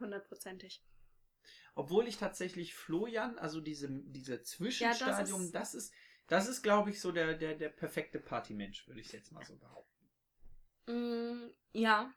Hundertprozentig. 0.00 0.84
Obwohl 1.74 2.08
ich 2.08 2.16
tatsächlich 2.18 2.74
Florian, 2.74 3.38
also 3.38 3.60
diese, 3.60 3.88
diese 3.90 4.34
Ja, 4.36 4.42
Zwischenstadium, 4.42 5.52
das 5.52 5.74
ist- 5.74 5.74
das 5.74 5.74
ist, 5.74 5.94
das 6.26 6.48
ist, 6.48 6.62
glaube 6.62 6.90
ich, 6.90 7.00
so 7.00 7.12
der, 7.12 7.34
der, 7.34 7.54
der 7.54 7.70
perfekte 7.70 8.18
Partymensch, 8.20 8.86
würde 8.86 9.00
ich 9.00 9.12
jetzt 9.12 9.32
mal 9.32 9.44
so 9.44 9.56
behaupten. 9.56 10.10
Mm, 10.86 11.50
ja. 11.72 12.12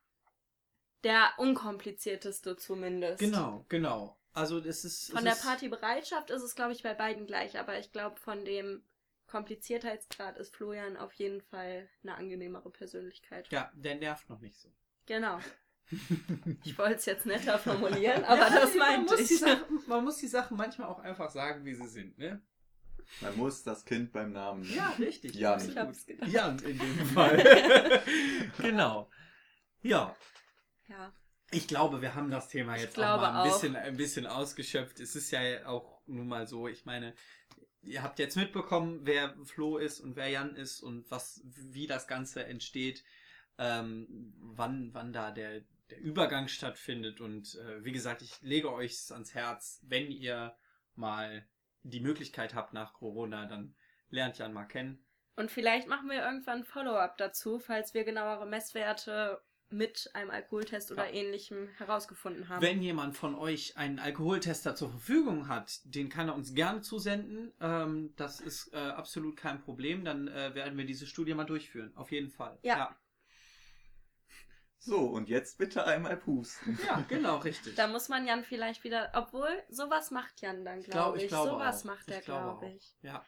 Der 1.04 1.34
unkomplizierteste 1.38 2.58
zumindest. 2.58 3.20
Genau, 3.20 3.66
genau. 3.70 4.21
Also 4.34 4.62
das 4.62 4.86
ist. 4.86 5.12
Von 5.12 5.26
es 5.26 5.38
der 5.42 5.50
Partybereitschaft 5.50 6.30
ist 6.30 6.42
es, 6.42 6.56
glaube 6.56 6.72
ich, 6.74 6.84
bei 6.84 6.94
beiden 6.94 7.28
gleich, 7.28 7.60
aber 7.60 7.80
ich 7.80 7.92
glaube, 7.92 8.18
von 8.20 8.46
dem 8.46 8.84
Kompliziertheitsgrad 9.28 10.38
ist 10.38 10.56
Florian 10.56 10.98
auf 10.98 11.14
jeden 11.14 11.42
Fall 11.42 11.90
eine 12.04 12.16
angenehmere 12.16 12.70
Persönlichkeit. 12.70 13.48
Ja, 13.52 13.72
der 13.74 13.96
nervt 13.96 14.30
noch 14.30 14.40
nicht 14.40 14.60
so. 14.60 14.70
Genau. 15.06 15.40
Ich 16.64 16.78
wollte 16.78 16.96
es 16.96 17.06
jetzt 17.06 17.26
netter 17.26 17.60
formulieren, 17.60 18.24
aber 18.24 18.50
das 18.50 18.74
man 18.76 19.06
meinte 19.06 19.22
ich. 19.22 19.40
Sachen, 19.40 19.82
man 19.88 20.06
muss 20.06 20.18
die 20.18 20.28
Sachen 20.28 20.56
manchmal 20.56 20.88
auch 20.88 21.00
einfach 21.00 21.30
sagen, 21.30 21.66
wie 21.66 21.76
sie 21.76 21.88
sind, 21.88 22.18
ne? 22.18 22.42
Man 23.20 23.36
muss 23.36 23.62
das 23.64 23.84
Kind 23.84 24.14
beim 24.14 24.32
Namen 24.32 24.62
nennen. 24.62 24.74
Ja, 24.74 24.90
richtig. 24.98 25.36
Jan. 25.36 25.70
Ich 25.70 25.76
hab's 25.76 26.06
gedacht. 26.06 26.30
Jan 26.30 26.58
in 26.60 26.80
dem 26.80 27.06
Fall. 27.14 28.02
genau. 28.60 29.10
Ja, 29.82 30.16
Ja, 30.88 31.12
ich 31.52 31.68
glaube, 31.68 32.02
wir 32.02 32.16
haben 32.16 32.32
das 32.32 32.48
Thema 32.48 32.78
jetzt 32.78 32.98
auch 32.98 33.18
mal 33.18 33.30
ein 33.30 33.36
auch. 33.36 33.44
bisschen, 33.44 33.76
ein 33.76 33.98
bisschen 33.98 34.26
ausgeschöpft. 34.26 35.00
Es 35.00 35.16
ist 35.16 35.32
ja 35.32 35.66
auch 35.68 36.02
nun 36.08 36.28
mal 36.28 36.48
so, 36.48 36.68
ich 36.68 36.86
meine, 36.86 37.14
ihr 37.82 38.04
habt 38.04 38.20
jetzt 38.20 38.38
mitbekommen, 38.38 39.02
wer 39.04 39.36
Flo 39.44 39.78
ist 39.78 40.00
und 40.00 40.16
wer 40.16 40.30
Jan 40.30 40.56
ist 40.56 40.82
und 40.82 41.10
was, 41.12 41.42
wie 41.44 41.88
das 41.88 42.08
Ganze 42.08 42.46
entsteht, 42.46 43.04
ähm, 43.58 44.34
wann, 44.38 44.94
wann 44.94 45.12
da 45.12 45.32
der, 45.32 45.62
der 45.90 46.00
Übergang 46.00 46.48
stattfindet. 46.48 47.20
Und 47.20 47.56
äh, 47.56 47.84
wie 47.84 47.92
gesagt, 47.92 48.22
ich 48.22 48.42
lege 48.42 48.72
euch 48.72 49.12
ans 49.12 49.34
Herz, 49.34 49.82
wenn 49.84 50.10
ihr 50.10 50.56
mal 50.96 51.46
die 51.84 52.00
Möglichkeit 52.00 52.56
habt 52.56 52.74
nach 52.74 52.94
Corona, 52.94 53.46
dann 53.46 53.76
lernt 54.10 54.38
Jan 54.38 54.54
mal 54.54 54.66
kennen. 54.66 55.04
Und 55.36 55.52
vielleicht 55.52 55.88
machen 55.88 56.10
wir 56.10 56.24
irgendwann 56.24 56.60
ein 56.60 56.64
Follow-up 56.66 57.18
dazu, 57.18 57.60
falls 57.60 57.94
wir 57.94 58.04
genauere 58.04 58.46
Messwerte 58.46 59.42
mit 59.72 60.10
einem 60.14 60.30
Alkoholtest 60.32 60.92
oder 60.92 61.06
Ja. 61.08 61.14
ähnlichem 61.14 61.68
herausgefunden 61.78 62.50
haben. 62.50 62.62
Wenn 62.62 62.82
jemand 62.82 63.16
von 63.18 63.36
euch 63.36 63.78
einen 63.78 64.00
Alkoholtester 64.00 64.76
zur 64.76 64.90
Verfügung 64.90 65.48
hat, 65.48 65.80
den 65.84 66.10
kann 66.10 66.28
er 66.30 66.36
uns 66.36 66.54
gerne 66.54 66.82
zusenden. 66.82 67.54
Ähm, 67.60 68.14
das 68.18 68.40
ist 68.40 68.74
äh, 68.74 68.78
absolut 68.78 69.38
kein 69.38 69.62
Problem. 69.62 70.04
Dann 70.06 70.28
äh, 70.28 70.54
werden 70.56 70.78
wir 70.78 70.86
diese 70.86 71.08
Studie 71.08 71.34
mal 71.34 71.46
durchführen. 71.46 71.92
Auf 71.96 72.12
jeden 72.12 72.30
Fall. 72.30 72.58
Ja. 72.64 72.96
So, 74.84 74.98
und 75.02 75.30
jetzt 75.30 75.58
bitte 75.60 75.86
einmal 75.86 76.18
pusten. 76.18 76.78
Ja, 76.88 76.98
ja 76.98 77.06
genau, 77.08 77.38
richtig. 77.38 77.76
Da 77.76 77.88
muss 77.88 78.10
man 78.10 78.26
Jan 78.26 78.44
vielleicht 78.44 78.84
wieder, 78.84 79.12
obwohl 79.14 79.50
sowas 79.70 80.10
macht 80.10 80.42
Jan 80.42 80.66
dann, 80.66 80.82
glaub- 80.82 80.92
glaube 80.94 81.18
ich. 81.22 81.28
glaube 81.28 81.50
sowas 81.52 81.82
auch. 81.82 81.86
macht 81.86 82.10
er, 82.10 82.22
glaube 82.22 82.66
auch. 82.68 82.76
ich. 82.76 82.96
Ja. 83.04 83.24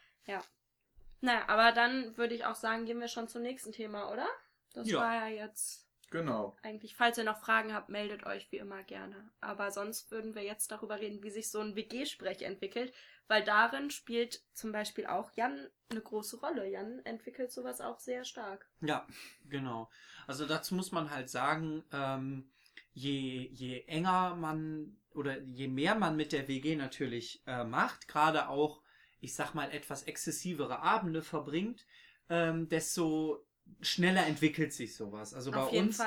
Naja, 1.22 1.44
aber 1.48 1.72
dann 1.72 2.18
würde 2.18 2.36
ich 2.36 2.44
auch 2.46 2.56
sagen, 2.56 2.86
gehen 2.86 3.00
wir 3.00 3.08
schon 3.08 3.30
zum 3.30 3.44
nächsten 3.44 3.72
Thema, 3.72 4.12
oder? 4.12 4.28
Das 4.74 4.90
Ja. 4.90 5.00
war 5.00 5.14
ja 5.14 5.46
jetzt 5.46 5.88
Genau. 6.14 6.56
eigentlich. 6.62 6.96
Falls 6.96 7.18
ihr 7.18 7.24
noch 7.24 7.40
Fragen 7.40 7.74
habt, 7.74 7.90
meldet 7.90 8.28
euch 8.28 8.52
wie 8.52 8.58
immer 8.58 8.84
gerne. 8.84 9.32
Aber 9.42 9.72
sonst 9.72 10.12
würden 10.12 10.36
wir 10.36 10.44
jetzt 10.44 10.72
darüber 10.72 11.00
reden, 11.00 11.24
wie 11.24 11.32
sich 11.32 11.50
so 11.50 11.60
ein 11.60 11.76
WG-Sprech 11.76 12.44
entwickelt, 12.44 12.94
weil 13.28 13.44
darin 13.44 13.90
spielt 13.90 14.44
zum 14.54 14.72
Beispiel 14.72 15.08
auch 15.08 15.32
Jan 15.36 15.68
eine 15.90 16.02
große 16.02 16.40
Rolle. 16.40 16.70
Jan 16.70 17.00
entwickelt 17.04 17.52
sowas 17.52 17.82
auch 17.82 18.00
sehr 18.00 18.26
stark. 18.26 18.70
Ja, 18.82 19.08
genau. 19.50 19.90
Also 20.28 20.46
dazu 20.46 20.76
muss 20.76 20.92
man 20.92 21.10
halt 21.10 21.32
sagen, 21.32 21.84
ähm, 21.92 22.52
je, 22.94 23.50
je 23.52 23.82
enger 23.88 24.36
man 24.36 24.96
oder 25.16 25.42
je 25.42 25.68
mehr 25.68 25.96
man 25.96 26.16
mit 26.16 26.32
der 26.32 26.48
WG 26.48 26.76
natürlich 26.76 27.42
äh, 27.48 27.64
macht, 27.64 28.08
gerade 28.08 28.50
auch, 28.50 28.84
ich 29.20 29.34
sag 29.34 29.56
mal, 29.56 29.72
etwas 29.72 30.04
exzessivere 30.04 30.80
Abende 30.80 31.24
verbringt, 31.24 31.88
ähm, 32.30 32.70
desto 32.70 33.44
schneller 33.82 34.26
entwickelt 34.26 34.74
sich 34.74 34.96
sowas. 34.96 35.34
Also 35.34 35.52
bei 35.52 35.64
uns 35.64 36.02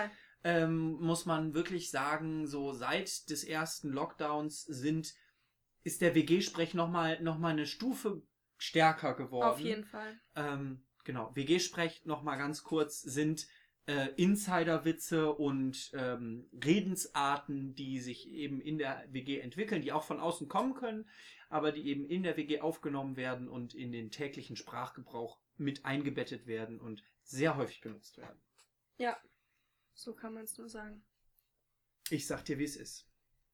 ähm, 0.44 0.92
muss 1.00 1.26
man 1.26 1.54
wirklich 1.54 1.90
sagen, 1.90 2.46
so 2.46 2.72
seit 2.72 3.30
des 3.30 3.44
ersten 3.44 3.90
Lockdowns 3.90 4.62
sind, 4.62 5.14
ist 5.82 6.00
der 6.00 6.14
WG-Sprech 6.14 6.74
nochmal 6.74 7.20
noch 7.22 7.38
mal 7.38 7.50
eine 7.50 7.66
Stufe 7.66 8.22
stärker 8.58 9.14
geworden. 9.14 9.48
Auf 9.48 9.60
jeden 9.60 9.84
Fall. 9.84 10.18
Ähm, 10.34 10.84
genau, 11.04 11.34
WG-Sprech 11.34 12.04
nochmal 12.04 12.38
ganz 12.38 12.62
kurz 12.62 13.00
sind 13.02 13.46
äh, 13.86 14.08
Insider-Witze 14.16 15.32
und 15.32 15.92
ähm, 15.94 16.48
Redensarten, 16.52 17.74
die 17.74 18.00
sich 18.00 18.28
eben 18.28 18.60
in 18.60 18.78
der 18.78 19.04
WG 19.10 19.38
entwickeln, 19.38 19.82
die 19.82 19.92
auch 19.92 20.02
von 20.02 20.20
außen 20.20 20.48
kommen 20.48 20.74
können, 20.74 21.08
aber 21.48 21.72
die 21.72 21.86
eben 21.86 22.04
in 22.06 22.22
der 22.22 22.36
WG 22.36 22.60
aufgenommen 22.60 23.16
werden 23.16 23.48
und 23.48 23.74
in 23.74 23.92
den 23.92 24.10
täglichen 24.10 24.56
Sprachgebrauch 24.56 25.38
mit 25.56 25.84
eingebettet 25.84 26.46
werden 26.46 26.80
und 26.80 27.02
sehr 27.26 27.56
häufig 27.56 27.80
benutzt 27.80 28.16
werden. 28.18 28.40
Ja. 28.98 29.16
So 29.94 30.14
kann 30.14 30.34
man 30.34 30.44
es 30.44 30.56
nur 30.58 30.68
sagen. 30.68 31.04
Ich 32.10 32.26
sag 32.26 32.44
dir, 32.44 32.58
wie 32.58 32.64
es 32.64 32.76
ist. 32.76 33.08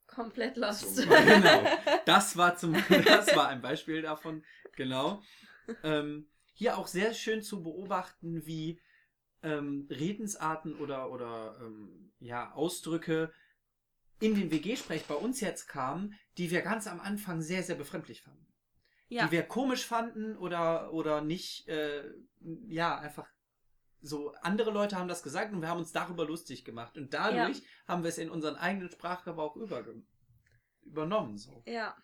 Komplett 0.06 0.56
lost. 0.56 0.96
So. 0.96 1.08
genau. 1.08 1.64
Das 2.04 2.36
war 2.36 2.56
zum, 2.56 2.74
das 3.04 3.34
war 3.34 3.48
ein 3.48 3.62
Beispiel 3.62 4.02
davon. 4.02 4.44
Genau. 4.76 5.22
Ähm, 5.82 6.28
hier 6.52 6.76
auch 6.76 6.86
sehr 6.86 7.14
schön 7.14 7.42
zu 7.42 7.62
beobachten, 7.62 8.44
wie 8.44 8.80
ähm, 9.42 9.86
Redensarten 9.90 10.76
oder 10.76 11.10
oder 11.10 11.58
ähm, 11.60 12.12
ja 12.18 12.52
Ausdrücke 12.52 13.32
in 14.20 14.34
den 14.34 14.50
WG-Sprech 14.50 15.06
bei 15.06 15.14
uns 15.14 15.40
jetzt 15.40 15.66
kamen, 15.66 16.18
die 16.36 16.50
wir 16.50 16.62
ganz 16.62 16.86
am 16.86 17.00
Anfang 17.00 17.40
sehr 17.40 17.62
sehr 17.62 17.76
befremdlich 17.76 18.22
fanden, 18.22 18.46
ja. 19.08 19.24
die 19.24 19.32
wir 19.32 19.42
komisch 19.44 19.86
fanden 19.86 20.36
oder 20.36 20.92
oder 20.92 21.22
nicht, 21.22 21.68
äh, 21.68 22.04
ja 22.68 22.98
einfach 22.98 23.28
so 24.02 24.34
andere 24.42 24.70
Leute 24.70 24.96
haben 24.96 25.08
das 25.08 25.22
gesagt 25.22 25.52
und 25.52 25.62
wir 25.62 25.68
haben 25.68 25.78
uns 25.78 25.92
darüber 25.92 26.26
lustig 26.26 26.64
gemacht 26.64 26.96
und 26.96 27.14
dadurch 27.14 27.62
haben 27.86 28.02
wir 28.02 28.08
es 28.08 28.18
in 28.18 28.30
unseren 28.30 28.56
eigenen 28.56 28.90
Sprachgebrauch 28.90 29.56
überge 29.56 30.02
übernommen 30.82 31.38
so. 31.38 31.62
Ja. 31.66 31.96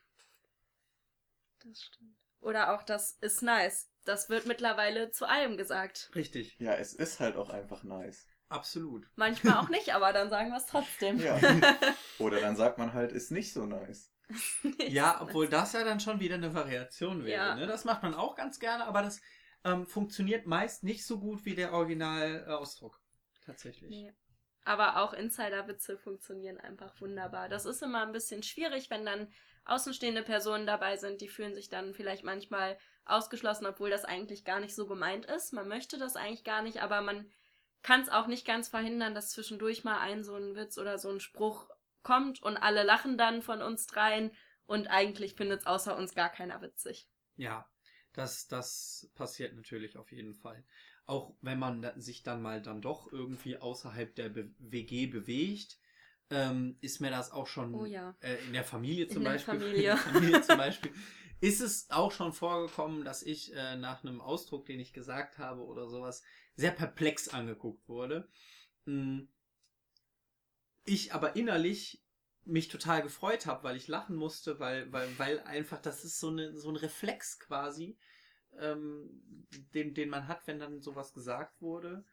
Das 1.65 1.83
stimmt. 1.83 2.17
Oder 2.41 2.75
auch 2.75 2.83
das 2.85 3.19
ist 3.21 3.43
nice. 3.43 3.91
Das 4.05 4.31
wird 4.31 4.47
mittlerweile 4.47 5.11
zu 5.11 5.29
allem 5.29 5.57
gesagt. 5.57 6.11
Richtig. 6.15 6.57
Ja, 6.61 6.75
es 6.75 6.95
ist 6.95 7.21
halt 7.21 7.37
auch 7.37 7.51
einfach 7.51 7.83
nice. 7.83 8.27
Absolut. 8.49 9.07
Manchmal 9.17 9.59
auch 9.59 9.69
nicht, 9.69 9.95
aber 9.95 10.13
dann 10.13 10.31
sagen 10.31 10.51
wir 10.51 10.59
es 10.59 10.67
trotzdem. 10.67 11.19
Ja. 11.19 11.39
Oder 12.19 12.41
dann 12.41 12.57
sagt 12.57 12.79
man 12.79 12.95
halt, 12.95 13.13
ist 13.13 13.31
nicht 13.31 13.53
so 13.53 13.67
nice. 13.67 14.13
Ja, 14.79 15.21
obwohl 15.21 15.49
das 15.49 15.73
ja 15.73 15.85
dann 15.85 16.01
schon 16.01 16.21
wieder 16.21 16.35
eine 16.35 16.55
Variation 16.55 17.25
wäre. 17.25 17.37
Ja. 17.37 17.55
Ne? 17.55 17.67
Das 17.67 17.85
macht 17.85 18.03
man 18.03 18.15
auch 18.15 18.37
ganz 18.37 18.59
gerne, 18.59 18.87
aber 18.87 19.03
das 19.03 19.21
ähm, 19.69 19.87
funktioniert 19.87 20.47
meist 20.47 20.85
nicht 20.85 21.05
so 21.05 21.19
gut 21.19 21.45
wie 21.45 21.55
der 21.55 21.73
Originalausdruck. 21.73 23.01
Tatsächlich. 23.45 23.91
Nee. 23.91 24.13
Aber 24.65 25.03
auch 25.03 25.15
Insider-Witze 25.15 25.97
funktionieren 25.97 26.59
einfach 26.59 27.01
wunderbar. 27.01 27.49
Das 27.49 27.65
ist 27.65 27.83
immer 27.83 28.03
ein 28.03 28.13
bisschen 28.13 28.43
schwierig, 28.43 28.91
wenn 28.91 29.07
dann 29.07 29.33
außenstehende 29.65 30.23
Personen 30.23 30.67
dabei 30.67 30.97
sind, 30.97 31.21
die 31.21 31.29
fühlen 31.29 31.55
sich 31.55 31.69
dann 31.69 31.95
vielleicht 31.95 32.25
manchmal 32.25 32.79
ausgeschlossen, 33.05 33.67
obwohl 33.67 33.91
das 33.91 34.05
eigentlich 34.05 34.45
gar 34.45 34.61
nicht 34.61 34.75
so 34.75 34.87
gemeint 34.87 35.27
ist. 35.27 35.53
Man 35.53 35.69
möchte 35.69 35.99
das 35.99 36.17
eigentlich 36.17 36.45
gar 36.45 36.63
nicht, 36.63 36.83
aber 36.83 37.01
man 37.01 37.31
kann 37.83 38.03
es 38.03 38.09
auch 38.09 38.27
nicht 38.27 38.47
ganz 38.47 38.69
verhindern, 38.69 39.15
dass 39.15 39.31
zwischendurch 39.31 39.85
mal 39.85 40.01
ein 40.01 40.25
so 40.25 40.35
ein 40.35 40.57
Witz 40.57 40.79
oder 40.79 40.99
so 40.99 41.11
ein 41.11 41.21
Spruch 41.21 41.69
kommt 42.03 42.43
und 42.43 42.57
alle 42.57 42.83
lachen 42.83 43.17
dann 43.17 43.43
von 43.43 43.63
uns 43.63 43.87
dreien 43.87 44.33
und 44.67 44.89
eigentlich 44.89 45.35
findet 45.35 45.61
es 45.61 45.67
außer 45.67 45.97
uns 45.97 46.15
gar 46.15 46.29
keiner 46.29 46.61
witzig. 46.61 47.09
Ja, 47.37 47.67
Das, 48.19 48.49
das 48.49 49.09
passiert 49.15 49.55
natürlich 49.55 49.97
auf 49.97 50.11
jeden 50.11 50.35
Fall. 50.35 50.65
Auch 51.07 51.35
wenn 51.41 51.59
man 51.61 51.89
sich 52.01 52.25
dann 52.25 52.43
mal 52.43 52.61
dann 52.61 52.83
doch 52.83 53.13
irgendwie 53.13 53.57
außerhalb 53.57 54.13
der 54.17 54.29
Be 54.29 54.51
WG 54.59 55.07
bewegt, 55.07 55.79
ähm, 56.31 56.77
ist 56.81 57.01
mir 57.01 57.11
das 57.11 57.31
auch 57.31 57.47
schon 57.47 57.75
Oh 57.77 57.85
ja. 57.85 58.17
äh, 58.21 58.35
in 58.47 58.55
der 58.55 58.65
Familie 58.65 59.07
zum 59.07 59.19
In 59.19 59.25
Beispiel. 59.25 59.55
Familie. 59.55 59.79
In 59.79 59.85
der 59.85 59.97
Familie 59.99 60.43
zum 60.43 60.59
Beispiel. 60.59 60.93
Ist 61.41 61.61
es 61.61 61.89
auch 61.91 62.11
schon 62.11 62.33
vorgekommen, 62.33 63.05
dass 63.05 63.23
ich 63.23 63.55
äh, 63.55 63.77
nach 63.77 64.03
einem 64.03 64.21
Ausdruck, 64.21 64.67
den 64.67 64.81
ich 64.81 64.93
gesagt 64.93 65.39
habe 65.39 65.65
oder 65.65 65.89
sowas, 65.89 66.25
sehr 66.57 66.73
perplex 66.73 67.29
angeguckt 67.29 67.89
wurde. 67.89 68.29
Mm. 68.85 69.21
Ich 70.85 71.15
aber 71.15 71.37
innerlich 71.37 72.03
mich 72.49 72.69
total 72.69 73.03
gefreut 73.03 73.47
habe, 73.47 73.65
weil 73.65 73.77
ich 73.77 73.89
lachen 73.89 74.17
musste, 74.17 74.59
weil, 74.59 74.91
weil, 74.93 75.09
weil 75.19 75.41
einfach 75.41 75.81
das 75.81 76.05
ist 76.05 76.19
so, 76.19 76.29
eine, 76.31 76.57
so 76.57 76.71
ein 76.71 76.77
Reflex 76.77 77.39
quasi, 77.39 77.97
ähm, 78.59 79.47
den, 79.75 79.95
den 79.95 80.09
man 80.09 80.29
hat, 80.29 80.47
wenn 80.47 80.59
dann 80.59 80.81
sowas 80.81 81.13
gesagt 81.13 81.61
wurde. 81.61 82.05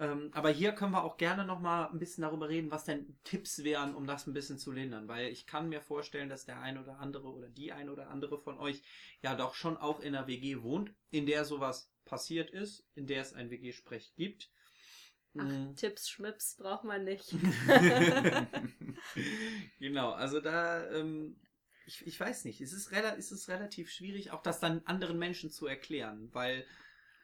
Ähm, 0.00 0.30
aber 0.32 0.50
hier 0.50 0.72
können 0.72 0.92
wir 0.92 1.02
auch 1.02 1.16
gerne 1.16 1.44
noch 1.44 1.60
mal 1.60 1.86
ein 1.86 1.98
bisschen 1.98 2.22
darüber 2.22 2.48
reden, 2.48 2.70
was 2.70 2.84
denn 2.84 3.18
Tipps 3.24 3.64
wären, 3.64 3.94
um 3.94 4.06
das 4.06 4.26
ein 4.26 4.32
bisschen 4.32 4.58
zu 4.58 4.70
lindern, 4.70 5.08
weil 5.08 5.28
ich 5.28 5.46
kann 5.46 5.68
mir 5.68 5.80
vorstellen, 5.80 6.28
dass 6.28 6.44
der 6.44 6.60
ein 6.60 6.78
oder 6.78 7.00
andere 7.00 7.28
oder 7.32 7.48
die 7.48 7.72
ein 7.72 7.88
oder 7.90 8.08
andere 8.08 8.38
von 8.38 8.58
euch 8.58 8.82
ja 9.22 9.34
doch 9.34 9.54
schon 9.54 9.76
auch 9.76 9.98
in 10.00 10.14
einer 10.14 10.28
WG 10.28 10.62
wohnt, 10.62 10.94
in 11.10 11.26
der 11.26 11.44
sowas 11.44 11.92
passiert 12.04 12.50
ist, 12.50 12.86
in 12.94 13.06
der 13.06 13.22
es 13.22 13.32
ein 13.32 13.50
WG-Sprech 13.50 14.14
gibt. 14.16 14.50
Ach, 15.36 15.44
Mm. 15.44 15.74
Tipps, 15.76 16.08
Schmips 16.08 16.56
braucht 16.56 16.84
man 16.84 17.04
nicht. 17.04 17.34
genau, 19.78 20.12
also 20.12 20.40
da, 20.40 20.88
ähm, 20.90 21.36
ich, 21.86 22.06
ich 22.06 22.18
weiß 22.18 22.44
nicht, 22.44 22.60
es 22.60 22.72
ist, 22.72 22.90
rela 22.92 23.16
es 23.16 23.32
ist 23.32 23.48
relativ 23.48 23.90
schwierig, 23.90 24.30
auch 24.30 24.42
das 24.42 24.60
dann 24.60 24.82
anderen 24.84 25.18
Menschen 25.18 25.50
zu 25.50 25.66
erklären, 25.66 26.28
weil 26.32 26.66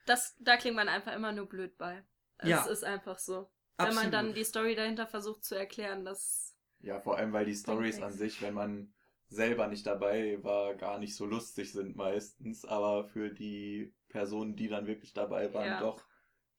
Das, 0.07 0.35
da 0.39 0.57
klingt 0.57 0.77
man 0.77 0.89
einfach 0.89 1.15
immer 1.15 1.33
nur 1.33 1.47
blöd 1.49 1.77
bei. 1.79 2.05
Es 2.39 2.49
Ja. 2.51 2.67
ist 2.67 2.85
einfach 2.85 3.19
so. 3.19 3.51
Wenn 3.79 3.89
absolut, 3.89 3.95
man 3.95 4.13
dann 4.13 4.35
die 4.35 4.45
Story 4.45 4.75
dahinter 4.75 5.07
versucht 5.07 5.45
zu 5.45 5.55
erklären, 5.55 6.05
das. 6.05 6.57
Ja, 6.81 7.01
vor 7.01 7.17
allem, 7.17 7.33
weil 7.33 7.47
die 7.47 7.55
Stories 7.55 8.01
an 8.01 8.13
sich, 8.13 8.43
wenn 8.43 8.55
man 8.55 8.93
selber 9.29 9.67
nicht 9.69 9.87
dabei 9.87 10.43
war, 10.45 10.75
gar 10.77 10.99
nicht 10.99 11.17
so 11.17 11.25
lustig 11.27 11.73
sind 11.73 11.97
meistens, 11.97 12.65
aber 12.65 13.05
für 13.09 13.31
die 13.31 13.95
Personen, 14.09 14.55
die 14.57 14.69
dann 14.69 14.87
wirklich 14.87 15.13
dabei 15.15 15.53
waren, 15.55 15.67
Ja. 15.69 15.81
doch 15.81 16.05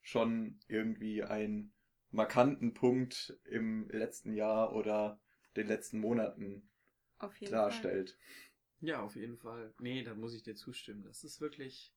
schon 0.01 0.60
irgendwie 0.67 1.24
einen 1.24 1.75
markanten 2.15 2.74
Punkt 2.74 3.38
im 3.45 3.89
letzten 3.89 4.34
Jahr 4.34 4.74
oder 4.74 5.19
den 5.55 5.67
letzten 5.67 6.00
Monaten 6.00 6.69
Auf 7.19 7.36
jeden 7.41 7.60
Fall. 7.60 7.89
darstellt. 7.89 8.17
ja, 8.81 9.01
auf 9.01 9.15
jeden 9.15 9.38
Fall. 9.38 9.74
Nee, 9.79 10.03
da 10.03 10.15
muss 10.15 10.36
ich 10.36 10.43
dir 10.43 10.55
zustimmen. 10.55 11.03
Das 11.03 11.24
ist 11.24 11.41
wirklich, 11.41 11.93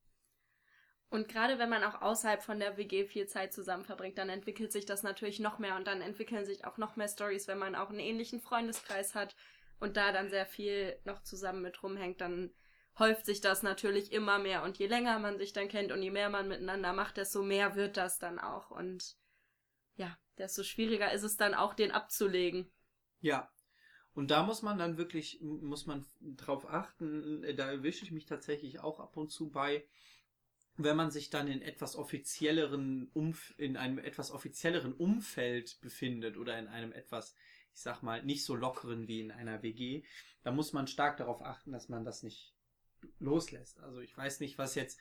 Und 1.11 1.29
gerade 1.29 1.59
wenn 1.59 1.69
man 1.71 1.85
auch 1.85 2.01
außerhalb 2.03 2.43
von 2.43 2.59
der 2.61 2.77
WG 2.79 3.05
viel 3.07 3.27
Zeit 3.27 3.53
zusammen 3.53 3.85
verbringt, 3.85 4.17
dann 4.19 4.29
entwickelt 4.31 4.73
sich 4.73 4.85
das 4.87 5.03
natürlich 5.03 5.39
noch 5.41 5.59
mehr 5.59 5.77
und 5.77 5.87
dann 5.87 6.01
entwickeln 6.03 6.45
sich 6.47 6.65
auch 6.67 6.77
noch 6.79 6.97
mehr 6.97 7.09
Stories, 7.09 7.47
wenn 7.49 7.59
man 7.59 7.75
auch 7.75 7.89
einen 7.91 7.99
ähnlichen 8.01 8.41
Freundeskreis 8.41 9.15
hat 9.15 9.35
und 9.81 9.97
da 9.97 10.13
dann 10.13 10.29
sehr 10.31 10.45
viel 10.47 10.99
noch 11.05 11.23
zusammen 11.23 11.63
mit 11.63 11.83
rumhängt, 11.83 12.21
dann 12.21 12.53
häuft 12.99 13.25
sich 13.27 13.41
das 13.41 13.63
natürlich 13.63 14.13
immer 14.13 14.39
mehr 14.39 14.63
und 14.65 14.79
je 14.79 14.87
länger 14.87 15.19
man 15.19 15.39
sich 15.39 15.53
dann 15.53 15.69
kennt 15.69 15.93
und 15.93 16.03
je 16.03 16.11
mehr 16.11 16.29
man 16.31 16.49
miteinander 16.49 16.93
macht, 16.93 17.17
desto 17.17 17.43
mehr 17.43 17.75
wird 17.77 17.97
das 17.97 18.19
dann 18.19 18.39
auch 18.39 18.71
und 18.71 19.17
desto 20.39 20.63
schwieriger 20.63 21.13
ist 21.13 21.23
es 21.23 21.37
dann 21.37 21.55
auch, 21.55 21.75
den 21.75 21.91
abzulegen. 21.91 22.71
ja. 23.21 23.51
Und 24.15 24.33
da 24.33 24.43
muss 24.43 24.63
man 24.63 24.79
dann 24.79 24.99
wirklich, 24.99 25.41
muss 25.41 25.87
man 25.87 26.05
drauf 26.21 26.69
achten, 26.69 27.45
äh, 27.45 27.55
da 27.55 27.71
erwische 27.71 28.05
ich 28.05 28.11
mich 28.11 28.27
tatsächlich 28.27 28.81
auch 28.81 28.99
ab 28.99 29.17
und 29.17 29.31
zu 29.31 29.49
bei, 29.49 29.87
wenn 30.77 30.97
man 30.97 31.13
sich 31.13 31.31
dann 31.31 31.47
in 31.47 31.63
etwas 31.63 31.95
offizielleren 31.95 33.11
Umf 33.13 33.55
in 33.59 33.77
einem 33.77 33.99
etwas 33.99 34.33
offizielleren 34.33 34.93
Umfeld 34.93 35.81
befindet 35.83 36.37
oder 36.37 36.59
in 36.59 36.67
einem 36.67 36.93
etwas, 36.93 37.37
ich 37.73 37.81
sag 37.81 38.03
mal, 38.03 38.25
nicht 38.25 38.45
so 38.45 38.57
lockeren 38.57 39.07
wie 39.07 39.21
in 39.21 39.31
einer 39.31 39.63
WG, 39.63 40.03
da 40.43 40.51
muss 40.51 40.73
man 40.73 40.89
stark 40.89 41.17
darauf 41.19 41.41
achten, 41.43 41.71
dass 41.71 41.89
man 41.89 42.05
das 42.05 42.25
nicht 42.25 42.55
loslässt. 43.21 43.79
Also 43.81 44.01
ich 44.01 44.17
weiß 44.17 44.41
nicht, 44.41 44.59
was 44.59 44.75
jetzt, 44.75 44.99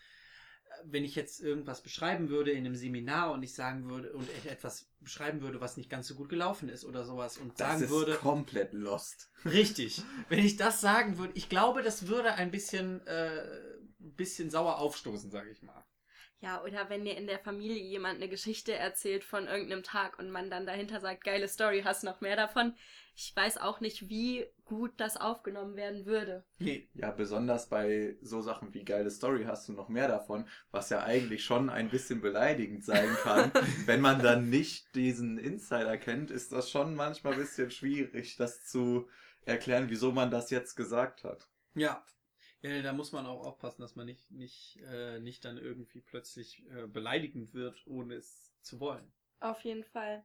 wenn 0.84 1.04
ich 1.04 1.16
jetzt 1.16 1.42
irgendwas 1.42 1.82
beschreiben 1.82 2.30
würde 2.30 2.52
in 2.52 2.66
einem 2.66 2.76
Seminar 2.76 3.32
und 3.32 3.44
ich 3.44 3.54
sagen 3.54 3.90
würde 3.90 4.14
und 4.14 4.28
ich 4.38 4.50
etwas 4.50 4.88
beschreiben 5.00 5.42
würde, 5.42 5.62
was 5.62 5.78
nicht 5.78 5.90
ganz 5.90 6.08
so 6.08 6.16
gut 6.16 6.30
gelaufen 6.30 6.70
ist 6.70 6.86
oder 6.86 7.04
sowas 7.04 7.38
und 7.38 7.60
Das 7.60 7.68
sagen 7.68 7.84
ist 7.84 7.90
würde, 7.90 8.16
komplett 8.16 8.74
lost. 8.74 9.32
Richtig. 9.46 10.02
Wenn 10.30 10.40
ich 10.40 10.58
das 10.58 10.82
sagen 10.82 11.18
würde, 11.18 11.34
ich 11.36 11.50
glaube, 11.50 11.84
das 11.84 12.08
würde 12.08 12.34
ein 12.34 12.52
bisschen, 12.52 13.06
äh, 13.08 13.42
ein 14.00 14.14
bisschen 14.16 14.50
sauer 14.50 14.78
aufstoßen, 14.78 15.32
sage 15.32 15.50
ich 15.50 15.62
mal. 15.62 15.84
Ja, 16.40 16.64
oder 16.64 16.88
wenn 16.90 17.04
dir 17.04 17.18
in 17.18 17.26
der 17.26 17.40
Familie 17.40 17.82
jemand 17.82 18.18
eine 18.18 18.30
Geschichte 18.30 18.74
erzählt 18.74 19.24
von 19.24 19.48
irgendeinem 19.48 19.82
Tag 19.82 20.20
und 20.20 20.30
man 20.30 20.52
dann 20.52 20.68
dahinter 20.68 21.00
sagt, 21.00 21.24
geile 21.24 21.48
Story, 21.48 21.82
hast 21.84 22.04
noch 22.04 22.22
mehr 22.22 22.36
davon. 22.36 22.76
Ich 23.16 23.36
weiß 23.36 23.58
auch 23.58 23.80
nicht, 23.80 24.10
wie 24.10 24.46
gut 24.64 24.92
das 24.98 25.18
aufgenommen 25.18 25.76
werden 25.76 26.06
würde. 26.06 26.46
Nee. 26.60 26.88
Ja, 26.94 27.10
besonders 27.10 27.70
bei 27.70 28.18
so 28.22 28.42
Sachen 28.42 28.76
wie 28.76 28.86
geile 28.86 29.10
Story 29.10 29.46
hast 29.46 29.68
du 29.68 29.74
noch 29.74 29.90
mehr 29.90 30.08
davon, 30.08 30.48
was 30.70 30.92
ja 30.92 31.02
eigentlich 31.04 31.44
schon 31.44 31.72
ein 31.72 31.90
bisschen 31.90 32.22
beleidigend 32.22 32.86
sein 32.86 33.10
kann. 33.24 33.52
Wenn 33.88 34.02
man 34.02 34.22
dann 34.22 34.52
nicht 34.52 34.94
diesen 34.94 35.40
Insider 35.40 35.98
kennt, 35.98 36.30
ist 36.30 36.52
das 36.52 36.70
schon 36.70 36.94
manchmal 36.94 37.34
ein 37.34 37.40
bisschen 37.40 37.72
schwierig, 37.72 38.36
das 38.36 38.64
zu 38.68 39.10
erklären, 39.44 39.90
wieso 39.90 40.12
man 40.12 40.30
das 40.30 40.52
jetzt 40.52 40.76
gesagt 40.76 41.24
hat. 41.24 41.48
Ja. 41.74 42.06
Ja, 42.62 42.82
da 42.82 42.94
muss 42.94 43.12
man 43.12 43.26
auch 43.26 43.46
aufpassen, 43.46 43.82
dass 43.82 43.96
man 43.96 44.08
nicht, 44.08 44.32
nicht, 44.32 44.80
äh, 44.92 45.20
nicht 45.20 45.46
dann 45.46 45.58
irgendwie 45.58 46.02
plötzlich 46.02 46.64
äh, 46.72 46.88
beleidigend 46.88 47.54
wird, 47.54 47.86
ohne 47.86 48.16
es 48.16 48.52
zu 48.62 48.80
wollen. 48.80 49.12
Auf 49.40 49.62
jeden 49.62 49.84
Fall. 49.84 50.24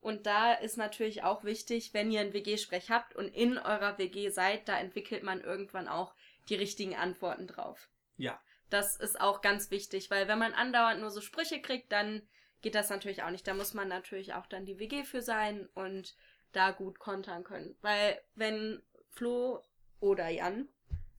Und 0.00 0.26
da 0.26 0.52
ist 0.52 0.76
natürlich 0.76 1.22
auch 1.22 1.44
wichtig, 1.44 1.94
wenn 1.94 2.10
ihr 2.10 2.20
ein 2.20 2.32
WG-Sprech 2.32 2.90
habt 2.90 3.14
und 3.14 3.28
in 3.28 3.56
eurer 3.58 3.98
WG 3.98 4.30
seid, 4.30 4.68
da 4.68 4.78
entwickelt 4.78 5.22
man 5.22 5.40
irgendwann 5.40 5.88
auch 5.88 6.14
die 6.48 6.56
richtigen 6.56 6.96
Antworten 6.96 7.46
drauf. 7.46 7.88
Ja. 8.16 8.40
Das 8.68 8.96
ist 8.96 9.20
auch 9.20 9.42
ganz 9.42 9.70
wichtig, 9.70 10.10
weil 10.10 10.28
wenn 10.28 10.38
man 10.38 10.54
andauernd 10.54 11.00
nur 11.00 11.10
so 11.10 11.20
Sprüche 11.20 11.60
kriegt, 11.60 11.92
dann 11.92 12.22
geht 12.62 12.74
das 12.74 12.90
natürlich 12.90 13.22
auch 13.22 13.30
nicht. 13.30 13.46
Da 13.46 13.54
muss 13.54 13.74
man 13.74 13.88
natürlich 13.88 14.34
auch 14.34 14.46
dann 14.46 14.64
die 14.64 14.78
WG 14.78 15.04
für 15.04 15.22
sein 15.22 15.68
und 15.74 16.16
da 16.52 16.70
gut 16.70 16.98
kontern 16.98 17.44
können. 17.44 17.76
Weil 17.80 18.20
wenn 18.34 18.82
Flo 19.10 19.62
oder 20.00 20.28
Jan 20.28 20.68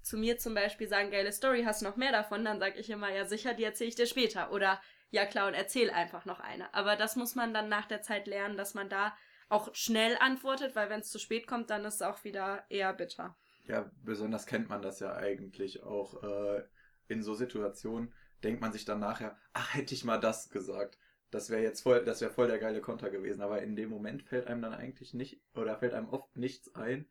zu 0.03 0.17
mir 0.17 0.37
zum 0.37 0.53
Beispiel 0.53 0.87
sagen, 0.87 1.11
geile 1.11 1.31
Story, 1.31 1.63
hast 1.63 1.81
noch 1.81 1.95
mehr 1.95 2.11
davon, 2.11 2.45
dann 2.45 2.59
sage 2.59 2.79
ich 2.79 2.89
immer, 2.89 3.11
ja 3.11 3.25
sicher, 3.25 3.53
die 3.53 3.63
erzähle 3.63 3.89
ich 3.89 3.95
dir 3.95 4.05
später. 4.05 4.51
Oder 4.51 4.81
ja 5.09 5.25
klar, 5.25 5.47
und 5.47 5.53
erzähl 5.53 5.89
einfach 5.89 6.25
noch 6.25 6.39
eine. 6.39 6.73
Aber 6.73 6.95
das 6.95 7.15
muss 7.15 7.35
man 7.35 7.53
dann 7.53 7.69
nach 7.69 7.85
der 7.85 8.01
Zeit 8.01 8.27
lernen, 8.27 8.57
dass 8.57 8.73
man 8.73 8.89
da 8.89 9.15
auch 9.49 9.73
schnell 9.73 10.17
antwortet, 10.19 10.75
weil 10.75 10.89
wenn 10.89 11.01
es 11.01 11.09
zu 11.09 11.19
spät 11.19 11.47
kommt, 11.47 11.69
dann 11.69 11.85
ist 11.85 11.95
es 11.95 12.01
auch 12.01 12.23
wieder 12.23 12.65
eher 12.69 12.93
bitter. 12.93 13.35
Ja, 13.67 13.89
besonders 14.03 14.45
kennt 14.45 14.69
man 14.69 14.81
das 14.81 14.99
ja 14.99 15.15
eigentlich 15.15 15.83
auch 15.83 16.21
äh, 16.23 16.63
in 17.07 17.23
so 17.23 17.33
Situationen, 17.33 18.13
denkt 18.43 18.61
man 18.61 18.73
sich 18.73 18.85
dann 18.85 18.99
nachher, 18.99 19.37
ach, 19.53 19.73
hätte 19.73 19.93
ich 19.93 20.03
mal 20.03 20.19
das 20.19 20.49
gesagt. 20.49 20.97
Das 21.31 21.49
wäre 21.49 21.63
jetzt 21.63 21.81
voll, 21.81 22.03
das 22.03 22.21
wäre 22.21 22.31
voll 22.31 22.47
der 22.47 22.59
geile 22.59 22.81
Konter 22.81 23.09
gewesen. 23.09 23.41
Aber 23.41 23.61
in 23.61 23.75
dem 23.75 23.89
Moment 23.89 24.23
fällt 24.23 24.47
einem 24.47 24.61
dann 24.61 24.73
eigentlich 24.73 25.13
nicht, 25.13 25.41
oder 25.55 25.77
fällt 25.77 25.93
einem 25.93 26.09
oft 26.09 26.35
nichts 26.35 26.75
ein. 26.75 27.07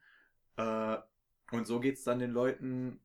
Äh, 0.56 0.98
und 1.52 1.66
so 1.66 1.80
geht's 1.80 2.04
dann 2.04 2.18
den 2.18 2.30
Leuten 2.30 3.00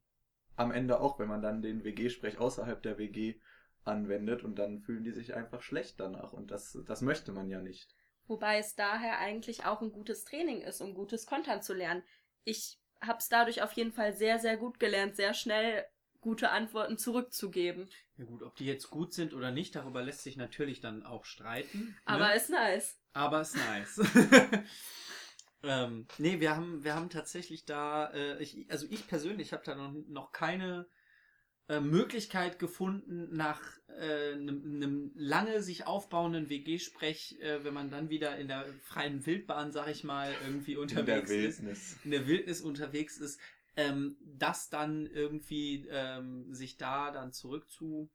am 0.55 0.71
Ende 0.71 0.99
auch, 0.99 1.19
wenn 1.19 1.27
man 1.27 1.41
dann 1.41 1.61
den 1.61 1.83
WG-Sprech 1.83 2.39
außerhalb 2.39 2.81
der 2.81 2.97
WG 2.97 3.35
anwendet 3.83 4.43
und 4.43 4.57
dann 4.57 4.81
fühlen 4.81 5.03
die 5.03 5.11
sich 5.11 5.33
einfach 5.35 5.61
schlecht 5.61 5.99
danach. 5.99 6.33
Und 6.33 6.51
das, 6.51 6.77
das 6.85 7.01
möchte 7.01 7.31
man 7.31 7.49
ja 7.49 7.61
nicht. 7.61 7.95
Wobei 8.27 8.57
es 8.59 8.75
daher 8.75 9.19
eigentlich 9.19 9.65
auch 9.65 9.81
ein 9.81 9.91
gutes 9.91 10.25
Training 10.25 10.61
ist, 10.61 10.81
um 10.81 10.93
gutes 10.93 11.25
Kontern 11.25 11.61
zu 11.61 11.73
lernen. 11.73 12.03
Ich 12.43 12.79
habe 12.99 13.19
es 13.19 13.29
dadurch 13.29 13.61
auf 13.61 13.71
jeden 13.73 13.93
Fall 13.93 14.13
sehr, 14.13 14.39
sehr 14.39 14.57
gut 14.57 14.79
gelernt, 14.79 15.15
sehr 15.15 15.33
schnell 15.33 15.85
gute 16.19 16.49
Antworten 16.49 16.97
zurückzugeben. 16.97 17.89
Ja 18.17 18.25
gut, 18.25 18.43
ob 18.43 18.55
die 18.55 18.65
jetzt 18.65 18.89
gut 18.89 19.13
sind 19.13 19.33
oder 19.33 19.51
nicht, 19.51 19.75
darüber 19.75 20.01
lässt 20.01 20.23
sich 20.23 20.35
natürlich 20.35 20.81
dann 20.81 21.03
auch 21.03 21.23
streiten. 21.23 21.95
Aber 22.05 22.29
ne? 22.29 22.35
ist 22.35 22.49
nice. 22.49 22.99
Aber 23.13 23.41
ist 23.41 23.55
nice. 23.55 24.01
ähm, 25.63 26.07
nee, 26.17 26.39
wir 26.39 26.55
haben, 26.55 26.83
wir 26.83 26.95
haben 26.95 27.09
tatsächlich 27.09 27.65
da, 27.65 28.11
äh, 28.11 28.41
ich, 28.41 28.69
also 28.69 28.87
ich 28.89 29.07
persönlich 29.07 29.53
habe 29.53 29.63
da 29.65 29.75
noch, 29.75 29.93
noch 30.07 30.31
keine 30.31 30.87
äh, 31.67 31.79
Möglichkeit 31.81 32.59
gefunden, 32.59 33.35
nach 33.35 33.61
einem 33.87 35.11
äh, 35.15 35.19
lange 35.19 35.61
sich 35.63 35.87
aufbauenden 35.87 36.49
WG-Sprech, 36.49 37.39
äh, 37.41 37.63
wenn 37.63 37.73
man 37.73 37.89
dann 37.89 38.09
wieder 38.09 38.37
in 38.37 38.47
der 38.47 38.65
freien 38.83 39.25
Wildbahn, 39.25 39.71
sag 39.71 39.87
ich 39.89 40.03
mal, 40.03 40.39
irgendwie 40.41 40.73
In 40.73 40.79
unterwegs 40.79 41.37
ist, 41.37 41.63
Wildnis. 41.63 41.97
in 42.03 42.11
der 42.11 42.27
Wildnis 42.27 42.61
unterwegs 42.61 43.17
ist, 43.17 43.39
ähm, 43.75 44.17
das 44.21 44.69
dann 44.69 45.05
irgendwie 45.07 45.87
ähm, 45.89 46.53
sich 46.53 46.77
da 46.77 47.11
dann 47.11 47.33
zurück 47.33 47.69
zu, 47.69 48.11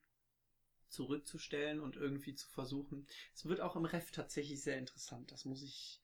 zurückzustellen 0.88 1.80
und 1.80 1.96
irgendwie 1.96 2.34
zu 2.34 2.48
versuchen. 2.48 3.06
Es 3.34 3.44
wird 3.46 3.60
auch 3.60 3.76
im 3.76 3.84
Ref 3.84 4.10
tatsächlich 4.12 4.62
sehr 4.62 4.78
interessant, 4.78 5.32
das 5.32 5.44
muss 5.44 5.62
ich, 5.62 6.01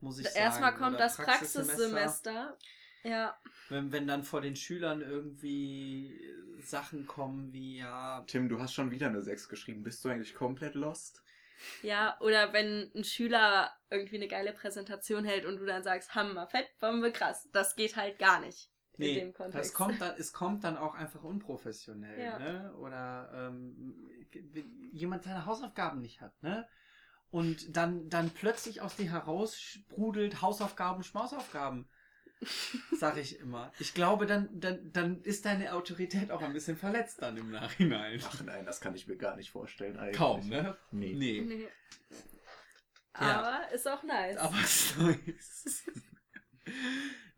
muss 0.00 0.18
ich 0.18 0.26
sagen. 0.26 0.38
Erstmal 0.38 0.74
kommt 0.74 0.96
Oder 0.96 1.04
das 1.04 1.16
Praxissemester. 1.16 2.56
Ja. 3.04 3.36
Wenn, 3.68 3.92
wenn 3.92 4.06
dann 4.06 4.22
vor 4.24 4.40
den 4.40 4.56
Schülern 4.56 5.00
irgendwie 5.02 6.20
Sachen 6.60 7.06
kommen 7.06 7.52
wie, 7.52 7.78
ja, 7.78 8.24
Tim, 8.26 8.48
du 8.48 8.58
hast 8.60 8.74
schon 8.74 8.90
wieder 8.90 9.06
eine 9.06 9.22
6 9.22 9.48
geschrieben. 9.48 9.82
Bist 9.82 10.04
du 10.04 10.08
eigentlich 10.08 10.34
komplett 10.34 10.74
lost? 10.74 11.22
Ja, 11.82 12.16
oder 12.20 12.52
wenn 12.52 12.90
ein 12.94 13.04
Schüler 13.04 13.72
irgendwie 13.90 14.16
eine 14.16 14.28
geile 14.28 14.52
Präsentation 14.52 15.24
hält 15.24 15.44
und 15.44 15.56
du 15.58 15.66
dann 15.66 15.82
sagst, 15.82 16.14
Hammer, 16.14 16.46
Fett, 16.46 16.68
Bombe, 16.80 17.12
krass. 17.12 17.48
Das 17.52 17.74
geht 17.76 17.96
halt 17.96 18.18
gar 18.18 18.40
nicht 18.40 18.70
in 18.96 19.04
Nee, 19.06 19.14
dem 19.20 19.32
Kontext. 19.32 19.58
das 19.70 19.74
kommt 19.74 20.00
dann, 20.00 20.14
es 20.18 20.32
kommt 20.32 20.64
dann 20.64 20.76
auch 20.76 20.94
einfach 20.94 21.22
unprofessionell, 21.22 22.20
Ja. 22.20 22.38
ne? 22.38 22.74
Oder 22.76 23.30
ähm, 23.34 23.96
jemand 24.92 25.22
seine 25.24 25.46
Hausaufgaben 25.46 26.00
nicht 26.00 26.20
hat, 26.20 26.40
ne? 26.42 26.68
Und 27.30 27.76
dann, 27.76 28.08
dann 28.08 28.30
plötzlich 28.30 28.80
aus 28.80 28.96
dir 28.96 29.10
heraus 29.10 29.60
sprudelt 29.60 30.40
Hausaufgaben, 30.40 31.02
Schmausaufgaben. 31.02 31.88
Sag 32.96 33.16
ich 33.16 33.38
immer. 33.40 33.72
Ich 33.80 33.94
glaube, 33.94 34.26
dann, 34.26 34.48
dann, 34.60 34.92
dann 34.92 35.22
ist 35.22 35.44
deine 35.44 35.74
Autorität 35.74 36.30
auch 36.30 36.40
ein 36.40 36.52
bisschen 36.52 36.76
verletzt 36.76 37.20
dann 37.20 37.36
im 37.36 37.50
Nachhinein. 37.50 38.20
Ach 38.24 38.42
nein, 38.44 38.64
das 38.64 38.80
kann 38.80 38.94
ich 38.94 39.08
mir 39.08 39.16
gar 39.16 39.36
nicht 39.36 39.50
vorstellen 39.50 39.98
eigentlich. 39.98 40.16
Kaum, 40.16 40.48
ne? 40.48 40.76
Nee. 40.92 41.14
Nee. 41.14 41.40
Nee. 41.40 41.68
Ja. 43.20 43.40
Aber 43.40 43.72
ist 43.72 43.88
auch 43.88 44.02
nice. 44.04 44.36
Aber 44.36 44.56
ist 44.60 44.98
nice. 44.98 45.84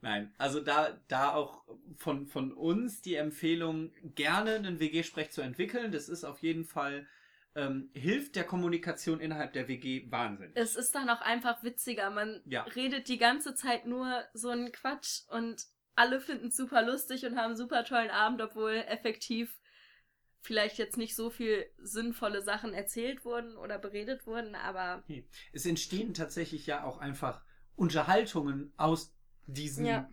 Nein, 0.03 0.33
also 0.39 0.61
da, 0.61 0.99
da 1.09 1.35
auch 1.35 1.63
von, 1.97 2.27
von 2.27 2.53
uns 2.53 3.03
die 3.03 3.17
Empfehlung, 3.17 3.93
gerne 4.15 4.55
einen 4.55 4.81
WG-Sprech 4.81 5.31
zu 5.31 5.43
entwickeln. 5.43 5.93
Das 5.93 6.09
ist 6.09 6.25
auf 6.25 6.41
jeden 6.41 6.65
Fall, 6.65 7.07
ähm, 7.55 7.91
hilft 7.95 8.37
der 8.37 8.45
Kommunikation 8.45 9.21
innerhalb 9.21 9.53
der 9.53 9.67
WG 9.69 10.11
wahnsinnig. 10.11 10.57
es 10.57 10.77
ist 10.77 10.95
dann 10.95 11.11
auch 11.11 11.21
einfach 11.21 11.63
witziger. 11.63 12.11
Man 12.11 12.43
Ja. 12.47 12.63
redet 12.63 13.09
die 13.09 13.19
ganze 13.19 13.55
Zeit 13.55 13.87
nur 13.87 14.25
so 14.35 14.51
einen 14.51 14.73
Quatsch 14.73 15.23
und 15.29 15.65
alle 15.97 16.21
finden 16.21 16.49
es 16.49 16.57
super 16.57 16.83
lustig 16.83 17.27
und 17.27 17.37
haben 17.37 17.47
einen 17.51 17.57
super 17.57 17.85
tollen 17.85 18.11
Abend, 18.11 18.41
obwohl 18.41 18.73
effektiv 18.87 19.59
vielleicht 20.43 20.79
jetzt 20.79 20.97
nicht 20.97 21.15
so 21.15 21.29
viel 21.29 21.67
sinnvolle 21.79 22.41
Sachen 22.41 22.73
erzählt 22.73 23.25
wurden 23.25 23.57
oder 23.57 23.79
beredet 23.79 24.27
wurden, 24.27 24.55
aber 24.55 25.05
Es 25.53 25.67
entstehen 25.67 26.15
tatsächlich 26.15 26.67
ja 26.67 26.85
auch 26.85 26.99
einfach 26.99 27.43
Unterhaltungen 27.77 28.73
aus 28.77 29.13
diesen, 29.47 29.85
Ja. 29.87 30.09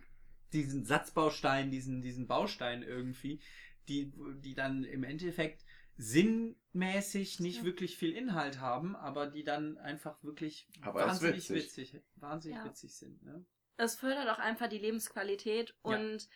diesen 0.52 0.84
Satzbausteinen, 0.84 1.70
diesen, 1.70 2.02
diesen 2.02 2.26
Bausteinen 2.26 2.82
irgendwie, 2.82 3.40
die, 3.88 4.12
die 4.42 4.54
dann 4.54 4.84
im 4.84 5.02
Endeffekt 5.04 5.64
sinnmäßig 5.98 7.40
nicht 7.40 7.58
Ja. 7.58 7.64
wirklich 7.64 7.96
viel 7.96 8.14
Inhalt 8.16 8.60
haben, 8.60 8.96
aber 8.96 9.26
die 9.26 9.44
dann 9.44 9.76
einfach 9.78 10.22
wirklich 10.22 10.66
Aber 10.82 11.06
wahnsinnig 11.06 11.50
witzig. 11.50 11.92
witzig, 11.92 12.02
wahnsinnig 12.16 12.58
Ja. 12.58 12.64
witzig 12.64 12.94
sind. 12.96 13.22
Ne? 13.24 13.44
es 13.80 13.94
fördert 13.94 14.28
auch 14.28 14.40
einfach 14.40 14.68
die 14.68 14.78
Lebensqualität 14.78 15.68
Ja. 15.84 15.96
und 15.96 16.28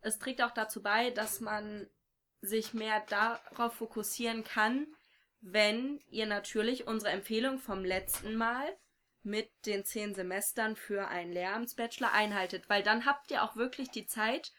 es 0.00 0.18
trägt 0.18 0.40
auch 0.40 0.52
dazu 0.52 0.82
bei, 0.82 1.10
dass 1.10 1.40
man 1.40 1.90
sich 2.40 2.72
mehr 2.72 3.04
darauf 3.10 3.74
fokussieren 3.74 4.44
kann, 4.44 4.86
wenn 5.42 6.00
ihr 6.08 6.24
natürlich 6.24 6.86
unsere 6.86 7.12
Empfehlung 7.12 7.58
vom 7.58 7.84
letzten 7.84 8.34
Mal 8.36 8.64
mit 9.22 9.50
den 9.66 9.84
zehn 9.84 10.14
Semestern 10.14 10.74
für 10.74 11.08
einen 11.08 11.32
Lehramtsbachelor 11.32 12.12
einhaltet, 12.12 12.66
weil 12.70 12.82
dann 12.82 13.04
habt 13.04 13.30
ihr 13.30 13.42
auch 13.42 13.56
wirklich 13.56 13.90
die 13.90 14.06
Zeit, 14.06 14.52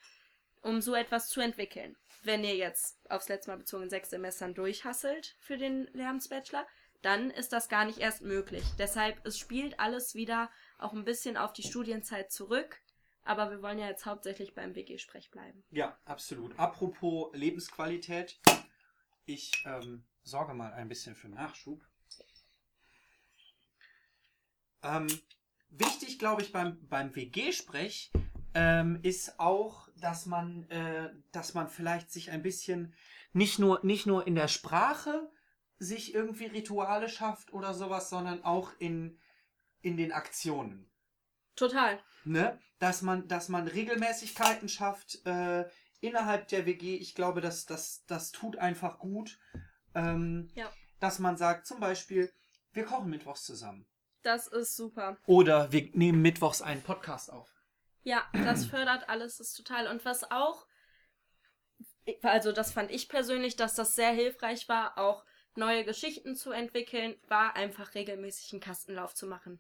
um 0.62 0.80
so 0.82 0.94
etwas 0.94 1.30
zu 1.30 1.40
entwickeln. 1.42 1.98
Wenn 2.28 2.44
ihr 2.44 2.58
jetzt 2.58 3.00
aufs 3.10 3.30
letzte 3.30 3.52
Mal 3.52 3.58
bezogen 3.58 3.90
sechs 3.90 4.10
Semestern 4.10 4.54
durchhasselt 4.54 5.38
für 5.40 5.58
den 5.58 5.86
Lehramtsbachelor, 5.94 6.68
dann 7.02 7.32
ist 7.32 7.54
das 7.54 7.70
gar 7.70 7.86
nicht 7.86 8.00
erst 8.00 8.22
möglich. 8.22 8.66
Deshalb, 8.78 9.26
es 9.26 9.40
spielt 9.40 9.80
alles 9.80 10.14
wieder 10.14 10.52
auch 10.78 10.92
ein 10.92 11.06
bisschen 11.06 11.38
auf 11.38 11.54
die 11.54 11.64
Studienzeit 11.64 12.30
zurück, 12.30 12.82
aber 13.24 13.50
wir 13.50 13.62
wollen 13.62 13.80
ja 13.80 13.88
jetzt 13.88 14.06
hauptsächlich 14.06 14.54
beim 14.54 14.76
WG-Sprech 14.76 15.32
bleiben. 15.32 15.64
Ja, 15.72 15.98
absolut. 16.04 16.60
Apropos 16.60 17.34
Lebensqualität, 17.34 18.42
ich 19.26 19.64
ähm, 19.66 20.04
sorge 20.24 20.54
mal 20.54 20.74
ein 20.74 20.90
bisschen 20.90 21.16
für 21.16 21.30
Nachschub. 21.30 21.82
Ähm, 24.84 25.08
wichtig, 25.70 26.20
glaube 26.20 26.42
ich, 26.42 26.52
beim, 26.52 26.78
beim 26.90 27.16
WG-Sprech 27.16 28.12
ähm, 28.54 29.00
ist 29.02 29.40
auch, 29.40 29.87
dass 30.00 30.26
man, 30.26 30.70
äh, 30.70 31.10
dass 31.32 31.54
man 31.54 31.68
vielleicht 31.70 32.12
sich 32.12 32.32
ein 32.32 32.42
bisschen 32.42 32.94
nicht 33.34 33.60
nur, 33.60 33.80
nicht 33.84 34.06
nur 34.06 34.26
in 34.28 34.36
der 34.36 34.48
Sprache 34.48 35.30
sich 35.80 36.14
irgendwie 36.14 36.46
Rituale 36.46 37.10
schafft 37.10 37.54
oder 37.54 37.74
sowas, 37.74 38.10
sondern 38.10 38.44
auch 38.44 38.72
in, 38.80 39.20
in 39.82 39.98
den 39.98 40.12
Aktionen 40.12 40.90
Total. 41.56 42.00
ne, 42.24 42.60
dass 42.80 43.02
man, 43.02 43.28
dass 43.28 43.50
man 43.50 43.68
Regelmäßigkeiten 43.68 44.70
schafft 44.70 45.26
äh, 45.26 45.66
innerhalb 46.02 46.48
der 46.48 46.66
WG. 46.66 46.96
Ich 46.96 47.16
glaube, 47.16 47.42
dass 47.42 47.66
das, 47.66 48.04
das 48.08 48.32
tut 48.32 48.58
einfach 48.58 49.00
gut. 49.00 49.40
Ähm, 49.96 50.50
Ja. 50.56 50.72
Dass 51.00 51.20
man 51.20 51.38
sagt, 51.38 51.68
zum 51.68 51.80
Beispiel, 51.80 52.32
wir 52.74 52.86
kochen 52.86 53.10
mittwochs 53.10 53.44
zusammen. 53.44 53.86
Das 54.24 54.48
ist 54.48 54.76
super. 54.76 55.18
Oder 55.26 55.72
wir 55.72 55.90
nehmen 55.94 56.22
mittwochs 56.22 56.62
einen 56.62 56.82
Podcast 56.82 57.32
auf. 57.32 57.57
Ja, 58.08 58.26
das 58.32 58.66
fördert 58.66 59.10
alles, 59.10 59.36
das 59.36 59.50
ist 59.50 59.58
total. 59.58 59.88
Und 59.88 60.06
was 60.06 60.32
auch, 60.32 60.66
also 62.24 62.54
das 62.54 62.72
fand 62.72 62.90
ich 62.90 63.10
persönlich, 63.10 63.58
dass 63.58 63.76
das 63.76 63.96
sehr 63.96 64.12
hilfreich 64.12 64.70
war, 64.70 64.98
auch 64.98 65.26
neue 65.56 65.84
Geschichten 65.84 66.34
zu 66.34 66.52
entwickeln, 66.52 67.20
war 67.28 67.58
einfach 67.58 67.96
regelmäßig 67.96 68.54
einen 68.54 68.62
Kastenlauf 68.62 69.14
zu 69.14 69.28
machen. 69.28 69.60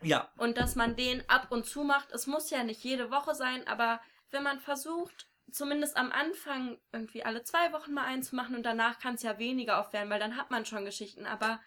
Ja. 0.00 0.32
Und 0.38 0.56
dass 0.56 0.74
man 0.74 0.96
den 0.96 1.22
ab 1.28 1.48
und 1.50 1.66
zu 1.66 1.84
macht, 1.84 2.12
es 2.12 2.26
muss 2.26 2.48
ja 2.48 2.64
nicht 2.64 2.82
jede 2.82 3.10
Woche 3.10 3.34
sein, 3.34 3.68
aber 3.68 4.00
wenn 4.30 4.42
man 4.42 4.58
versucht, 4.58 5.28
zumindest 5.52 5.98
am 5.98 6.12
Anfang 6.12 6.78
irgendwie 6.92 7.26
alle 7.26 7.44
zwei 7.44 7.74
Wochen 7.74 7.92
mal 7.92 8.06
einen 8.06 8.22
zu 8.22 8.36
machen 8.36 8.56
und 8.56 8.62
danach 8.62 9.00
kann 9.00 9.16
es 9.16 9.22
ja 9.22 9.38
weniger 9.38 9.86
werden, 9.92 10.08
weil 10.08 10.20
dann 10.20 10.38
hat 10.38 10.50
man 10.50 10.64
schon 10.64 10.86
Geschichten. 10.86 11.26
Aber 11.26 11.60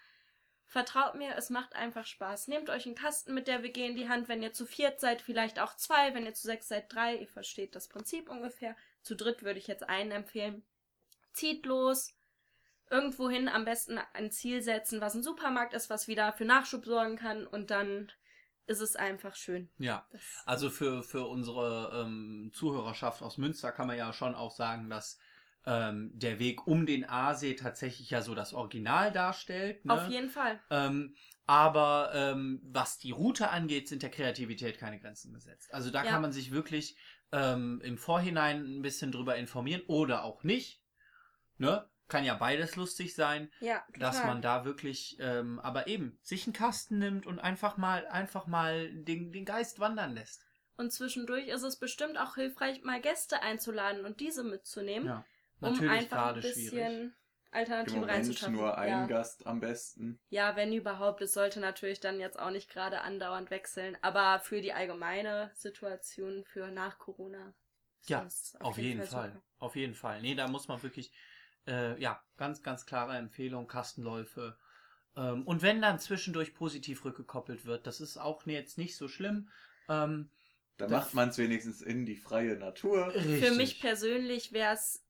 vertraut 0.70 1.16
mir, 1.16 1.34
es 1.36 1.50
macht 1.50 1.74
einfach 1.74 2.06
Spaß. 2.06 2.46
Nehmt 2.46 2.70
euch 2.70 2.86
einen 2.86 2.94
Kasten 2.94 3.34
mit 3.34 3.48
der 3.48 3.64
WG 3.64 3.88
in 3.88 3.96
die 3.96 4.08
Hand, 4.08 4.28
wenn 4.28 4.40
ihr 4.40 4.52
zu 4.52 4.64
viert 4.64 5.00
seid, 5.00 5.20
vielleicht 5.20 5.58
auch 5.58 5.74
zwei, 5.74 6.14
wenn 6.14 6.24
ihr 6.24 6.32
zu 6.32 6.46
sechs 6.46 6.68
seid, 6.68 6.92
drei. 6.94 7.16
Ihr 7.16 7.26
versteht 7.26 7.74
das 7.74 7.88
Prinzip 7.88 8.30
ungefähr. 8.30 8.76
Zu 9.02 9.16
dritt 9.16 9.42
würde 9.42 9.58
ich 9.58 9.66
jetzt 9.66 9.88
einen 9.88 10.12
empfehlen. 10.12 10.62
Zieht 11.32 11.66
los. 11.66 12.14
Irgendwohin 12.88 13.48
am 13.48 13.64
besten 13.64 13.98
ein 14.14 14.30
Ziel 14.30 14.62
setzen, 14.62 15.00
was 15.00 15.14
ein 15.14 15.24
Supermarkt 15.24 15.74
ist, 15.74 15.90
was 15.90 16.06
wieder 16.06 16.32
für 16.32 16.44
Nachschub 16.44 16.84
sorgen 16.84 17.16
kann 17.16 17.48
und 17.48 17.70
dann 17.72 18.12
ist 18.66 18.80
es 18.80 18.94
einfach 18.94 19.34
schön. 19.34 19.68
Ja. 19.78 20.06
Also 20.46 20.70
für, 20.70 21.02
für 21.02 21.26
unsere 21.26 22.04
ähm, 22.04 22.52
Zuhörerschaft 22.54 23.22
aus 23.22 23.38
Münster 23.38 23.72
kann 23.72 23.88
man 23.88 23.98
ja 23.98 24.12
schon 24.12 24.36
auch 24.36 24.52
sagen, 24.52 24.88
dass 24.88 25.18
ähm, 25.66 26.10
der 26.14 26.38
Weg 26.38 26.66
um 26.66 26.86
den 26.86 27.08
Aasee 27.08 27.54
tatsächlich 27.54 28.10
ja 28.10 28.22
so 28.22 28.34
das 28.34 28.54
Original 28.54 29.12
darstellt. 29.12 29.84
Ne? 29.84 29.92
Auf 29.94 30.08
jeden 30.08 30.30
Fall. 30.30 30.60
Ähm, 30.70 31.14
aber 31.46 32.12
ähm, 32.14 32.60
was 32.62 32.98
die 32.98 33.10
Route 33.10 33.50
angeht, 33.50 33.88
sind 33.88 34.02
der 34.02 34.10
Kreativität 34.10 34.78
keine 34.78 35.00
Grenzen 35.00 35.32
gesetzt. 35.32 35.72
Also 35.74 35.90
da 35.90 36.04
Ja. 36.04 36.10
kann 36.12 36.22
man 36.22 36.32
sich 36.32 36.52
wirklich 36.52 36.96
ähm, 37.32 37.80
im 37.84 37.98
Vorhinein 37.98 38.78
ein 38.78 38.82
bisschen 38.82 39.12
drüber 39.12 39.36
informieren 39.36 39.82
oder 39.86 40.24
auch 40.24 40.42
nicht. 40.44 40.82
Ne? 41.58 41.88
Kann 42.08 42.24
ja 42.24 42.34
beides 42.34 42.74
lustig 42.76 43.14
sein, 43.14 43.52
Ja, 43.60 43.84
dass 43.98 44.24
man 44.24 44.42
da 44.42 44.64
wirklich, 44.64 45.16
ähm, 45.20 45.60
aber 45.60 45.86
eben 45.86 46.18
sich 46.22 46.46
einen 46.46 46.52
Kasten 46.54 46.98
nimmt 46.98 47.26
und 47.26 47.38
einfach 47.38 47.76
mal, 47.76 48.06
einfach 48.08 48.46
mal 48.46 48.90
den, 48.92 49.30
den 49.30 49.44
Geist 49.44 49.78
wandern 49.78 50.14
lässt. 50.14 50.44
Und 50.76 50.92
zwischendurch 50.92 51.48
ist 51.48 51.62
es 51.62 51.78
bestimmt 51.78 52.18
auch 52.18 52.34
hilfreich, 52.36 52.82
mal 52.82 53.00
Gäste 53.00 53.42
einzuladen 53.42 54.04
und 54.04 54.18
diese 54.20 54.42
mitzunehmen, 54.42 55.06
Ja, 55.06 55.24
um 55.60 55.78
natürlich 55.78 55.90
einfach 55.90 56.22
ein 56.22 56.34
gerade 56.34 56.42
bisschen 56.42 56.62
schwierig. 56.62 57.02
Im 57.02 57.14
Alternative 57.52 58.06
Moment 58.06 58.08
reinzuschaffen. 58.08 58.52
nur 58.52 58.78
ein 58.78 58.88
ja. 58.88 59.06
Gast 59.06 59.46
am 59.46 59.60
besten. 59.60 60.20
ja, 60.28 60.56
wenn 60.56 60.72
überhaupt. 60.72 61.20
Es 61.22 61.32
sollte 61.32 61.60
natürlich 61.60 62.00
dann 62.00 62.20
jetzt 62.20 62.38
auch 62.38 62.50
nicht 62.50 62.70
gerade 62.70 63.00
andauernd 63.02 63.50
wechseln, 63.50 63.96
aber 64.02 64.40
für 64.40 64.60
die 64.60 64.72
allgemeine 64.72 65.50
Situation 65.54 66.44
für 66.44 66.70
nach 66.70 66.98
Corona. 66.98 67.54
ist 68.00 68.08
Ja, 68.08 68.20
das 68.20 68.56
Auf 68.60 68.78
jeden 68.78 69.02
Fall. 69.02 69.32
super. 69.32 69.42
Auf 69.58 69.76
jeden 69.76 69.94
Fall. 69.94 70.22
Nee, 70.22 70.34
da 70.34 70.48
muss 70.48 70.68
man 70.68 70.82
wirklich, 70.82 71.12
äh, 71.66 72.00
ja, 72.00 72.22
ganz, 72.36 72.62
ganz 72.62 72.86
klare 72.86 73.16
Empfehlung, 73.16 73.66
Kastenläufe. 73.66 74.56
Ähm, 75.16 75.46
und 75.46 75.62
wenn 75.62 75.82
dann 75.82 75.98
zwischendurch 75.98 76.54
positiv 76.54 77.04
rückgekoppelt 77.04 77.64
wird, 77.64 77.86
das 77.86 78.00
ist 78.00 78.16
auch 78.16 78.46
jetzt 78.46 78.78
nicht 78.78 78.96
so 78.96 79.08
schlimm. 79.08 79.50
Ähm, 79.88 80.30
Da 80.76 80.88
macht 80.88 81.14
man 81.14 81.28
es 81.30 81.38
wenigstens 81.38 81.82
in 81.82 82.06
die 82.06 82.16
freie 82.16 82.56
Natur. 82.56 83.10
Für 83.10 83.52
mich 83.52 83.80
persönlich 83.80 84.52
wäre 84.52 84.74
es 84.74 85.04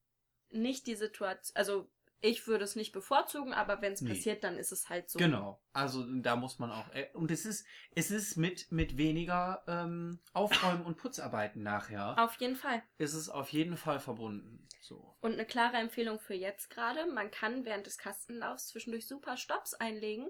nicht 0.50 0.86
die 0.86 0.94
Situation, 0.96 1.56
also 1.56 1.90
ich 2.22 2.46
würde 2.46 2.64
es 2.64 2.76
nicht 2.76 2.92
bevorzugen, 2.92 3.54
aber 3.54 3.80
wenn 3.80 3.94
es 3.94 4.02
Nee. 4.02 4.10
passiert, 4.10 4.44
dann 4.44 4.58
ist 4.58 4.72
es 4.72 4.90
halt 4.90 5.08
so. 5.08 5.18
Genau. 5.18 5.58
Also 5.72 6.04
da 6.20 6.36
muss 6.36 6.58
man 6.58 6.70
auch. 6.70 6.86
äh, 6.94 7.08
Und 7.14 7.30
es 7.30 7.46
ist, 7.46 7.66
es 7.94 8.10
ist 8.10 8.36
mit, 8.36 8.70
mit 8.70 8.98
weniger 8.98 9.62
ähm, 9.66 10.20
Aufräumen 10.34 10.84
und 10.84 10.98
Putzarbeiten 10.98 11.62
nachher. 11.62 12.18
Auf 12.18 12.34
jeden 12.36 12.56
Fall. 12.56 12.82
Ist 12.98 13.14
es 13.14 13.30
auf 13.30 13.48
jeden 13.50 13.78
Fall 13.78 14.00
verbunden. 14.00 14.68
So. 14.82 15.16
Und 15.20 15.32
eine 15.32 15.46
klare 15.46 15.78
Empfehlung 15.78 16.20
für 16.20 16.34
jetzt 16.34 16.68
gerade, 16.68 17.06
man 17.06 17.30
kann 17.30 17.64
während 17.64 17.86
des 17.86 17.96
Kastenlaufs 17.96 18.68
zwischendurch 18.68 19.06
super 19.06 19.38
Stops 19.38 19.72
einlegen 19.72 20.28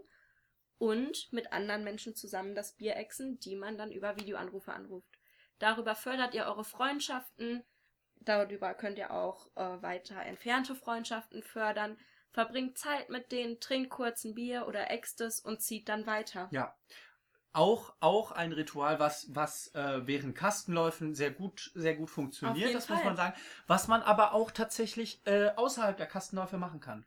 und 0.79 1.33
mit 1.33 1.53
anderen 1.53 1.83
Menschen 1.83 2.15
zusammen 2.15 2.55
das 2.55 2.77
Bier 2.77 2.97
exen, 2.97 3.41
die 3.41 3.57
man 3.57 3.77
dann 3.79 3.91
über 3.91 4.17
Videoanrufe 4.17 4.73
anruft. 4.73 5.19
Darüber 5.59 5.95
fördert 5.97 6.35
ihr 6.35 6.45
eure 6.47 6.65
Freundschaften. 6.65 7.65
Darüber 8.21 8.75
könnt 8.75 8.99
ihr 8.99 9.11
auch 9.11 9.47
äh, 9.57 9.83
weiter 9.83 10.21
entfernte 10.23 10.75
Freundschaften 10.75 11.43
fördern. 11.43 11.97
Verbringt 12.33 12.79
Zeit 12.79 13.09
mit 13.11 13.33
denen, 13.33 13.61
trinkt 13.61 13.91
kurz 13.91 14.25
ein 14.25 14.35
Bier 14.35 14.69
oder 14.69 14.91
Extes 14.91 15.41
und 15.41 15.63
zieht 15.63 15.89
dann 15.89 16.07
weiter. 16.07 16.49
Ja. 16.53 16.75
Auch, 17.53 17.95
auch 17.99 18.31
ein 18.31 18.53
Ritual, 18.53 19.01
was, 19.01 19.35
was 19.35 19.75
äh, 19.75 20.07
während 20.07 20.37
Kastenläufen 20.37 21.17
sehr 21.17 21.33
gut, 21.33 21.73
sehr 21.75 21.97
gut 21.97 22.09
funktioniert, 22.09 22.73
das 22.73 22.89
muss 22.89 22.99
Fall. 22.99 23.07
man 23.07 23.17
sagen. 23.17 23.35
Was 23.67 23.89
man 23.89 24.03
aber 24.03 24.35
auch 24.35 24.53
tatsächlich 24.53 25.21
äh, 25.27 25.49
außerhalb 25.57 25.97
der 25.97 26.07
Kastenläufe 26.07 26.59
machen 26.59 26.79
kann. 26.79 27.05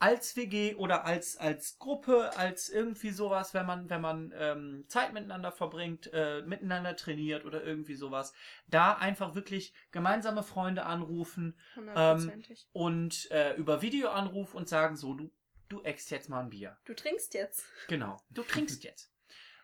Als 0.00 0.36
WG 0.36 0.74
oder 0.76 1.04
als, 1.04 1.36
als 1.36 1.78
Gruppe, 1.78 2.36
als 2.36 2.68
irgendwie 2.68 3.10
sowas, 3.10 3.52
wenn 3.52 3.66
man, 3.66 3.90
wenn 3.90 4.00
man 4.00 4.32
ähm, 4.36 4.84
Zeit 4.88 5.12
miteinander 5.12 5.50
verbringt, 5.50 6.08
äh, 6.12 6.42
miteinander 6.42 6.94
trainiert 6.94 7.44
oder 7.44 7.64
irgendwie 7.64 7.96
sowas, 7.96 8.32
da 8.68 8.94
einfach 8.94 9.34
wirklich 9.34 9.74
gemeinsame 9.90 10.44
Freunde 10.44 10.84
anrufen, 10.86 11.58
Hundertprozentig. 11.74 12.68
und 12.72 13.28
äh, 13.32 13.54
über 13.56 13.82
Videoanruf 13.82 14.54
und 14.54 14.68
sagen 14.68 14.96
so, 14.96 15.14
du, 15.14 15.30
du 15.68 15.82
eckst 15.82 16.10
jetzt 16.12 16.28
mal 16.28 16.40
ein 16.40 16.50
Bier. 16.50 16.78
Du 16.84 16.94
trinkst 16.94 17.34
jetzt. 17.34 17.64
Genau, 17.88 18.22
du 18.30 18.42
trinkst 18.44 18.84
jetzt. 18.84 19.10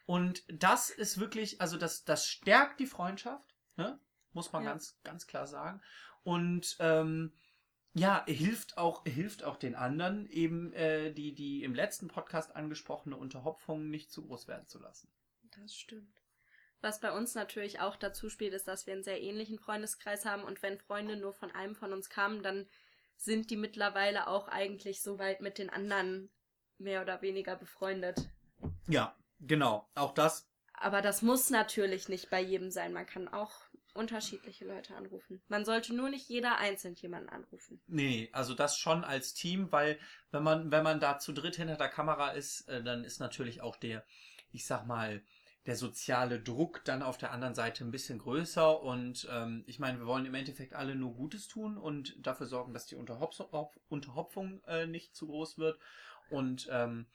Und 0.06 0.42
das 0.48 0.90
ist 0.90 1.18
wirklich, 1.20 1.60
also 1.60 1.78
das, 1.78 2.04
das 2.04 2.26
stärkt 2.26 2.80
die 2.80 2.86
Freundschaft, 2.86 3.54
ne? 3.76 3.98
muss 4.32 4.52
man 4.52 4.64
Ja. 4.64 4.70
ganz, 4.70 4.98
ganz 5.04 5.26
klar 5.28 5.46
sagen. 5.46 5.80
Und 6.24 6.76
ähm, 6.80 7.32
ja, 7.94 8.24
hilft 8.26 8.76
auch, 8.76 9.04
hilft 9.04 9.44
auch 9.44 9.56
den 9.56 9.76
anderen, 9.76 10.28
eben 10.28 10.72
äh, 10.72 11.12
die, 11.12 11.32
die 11.32 11.62
im 11.62 11.74
letzten 11.74 12.08
Podcast 12.08 12.54
angesprochene 12.54 13.16
Unterhopfung 13.16 13.88
nicht 13.88 14.10
zu 14.10 14.26
groß 14.26 14.48
werden 14.48 14.66
zu 14.66 14.80
lassen. 14.80 15.08
Das 15.56 15.74
stimmt. 15.74 16.20
Was 16.80 17.00
bei 17.00 17.12
uns 17.12 17.34
natürlich 17.34 17.80
auch 17.80 17.96
dazu 17.96 18.28
spielt, 18.28 18.52
ist, 18.52 18.68
dass 18.68 18.86
wir 18.86 18.94
einen 18.94 19.04
sehr 19.04 19.22
ähnlichen 19.22 19.58
Freundeskreis 19.58 20.24
haben 20.26 20.42
und 20.42 20.60
wenn 20.62 20.78
Freunde 20.78 21.16
nur 21.16 21.32
von 21.32 21.50
einem 21.52 21.76
von 21.76 21.92
uns 21.92 22.10
kamen, 22.10 22.42
dann 22.42 22.68
sind 23.16 23.50
die 23.50 23.56
mittlerweile 23.56 24.26
auch 24.26 24.48
eigentlich 24.48 25.00
so 25.00 25.18
weit 25.18 25.40
mit 25.40 25.58
den 25.58 25.70
anderen 25.70 26.30
mehr 26.78 27.00
oder 27.00 27.22
weniger 27.22 27.56
befreundet. 27.56 28.28
Ja, 28.88 29.16
genau. 29.40 29.88
Auch 29.94 30.12
das 30.12 30.46
Aber 30.74 31.00
das 31.00 31.22
muss 31.22 31.48
natürlich 31.48 32.08
nicht 32.08 32.28
bei 32.28 32.40
jedem 32.40 32.70
sein. 32.70 32.92
Man 32.92 33.06
kann 33.06 33.28
auch 33.28 33.54
unterschiedliche 33.94 34.64
Leute 34.64 34.94
anrufen. 34.96 35.42
Man 35.48 35.64
sollte 35.64 35.94
nur 35.94 36.10
nicht 36.10 36.28
jeder 36.28 36.58
einzeln 36.58 36.94
jemanden 36.96 37.28
anrufen. 37.28 37.80
Nee, 37.86 38.28
also 38.32 38.54
das 38.54 38.76
schon 38.76 39.04
als 39.04 39.34
Team, 39.34 39.70
weil 39.72 39.98
wenn 40.30 40.42
man, 40.42 40.70
wenn 40.70 40.82
man 40.82 41.00
da 41.00 41.18
zu 41.18 41.32
dritt 41.32 41.56
hinter 41.56 41.76
der 41.76 41.88
Kamera 41.88 42.30
ist, 42.30 42.68
äh, 42.68 42.82
dann 42.82 43.04
ist 43.04 43.20
natürlich 43.20 43.62
auch 43.62 43.76
der, 43.76 44.04
ich 44.50 44.66
sag 44.66 44.86
mal, 44.86 45.22
der 45.66 45.76
soziale 45.76 46.40
Druck 46.40 46.84
dann 46.84 47.02
auf 47.02 47.16
der 47.16 47.32
anderen 47.32 47.54
Seite 47.54 47.84
ein 47.84 47.90
bisschen 47.90 48.18
größer 48.18 48.82
und 48.82 49.26
ähm, 49.30 49.64
ich 49.66 49.78
meine, 49.78 49.98
wir 49.98 50.06
wollen 50.06 50.26
im 50.26 50.34
Endeffekt 50.34 50.74
alle 50.74 50.94
nur 50.94 51.14
Gutes 51.14 51.48
tun 51.48 51.78
und 51.78 52.14
dafür 52.18 52.46
sorgen, 52.46 52.74
dass 52.74 52.86
die 52.86 52.96
Unterhopf 52.96 53.40
Unterhopfung 53.88 54.62
äh, 54.66 54.86
nicht 54.86 55.16
zu 55.16 55.26
groß 55.26 55.56
wird 55.56 55.78
und 56.28 56.68
ähm, 56.70 57.06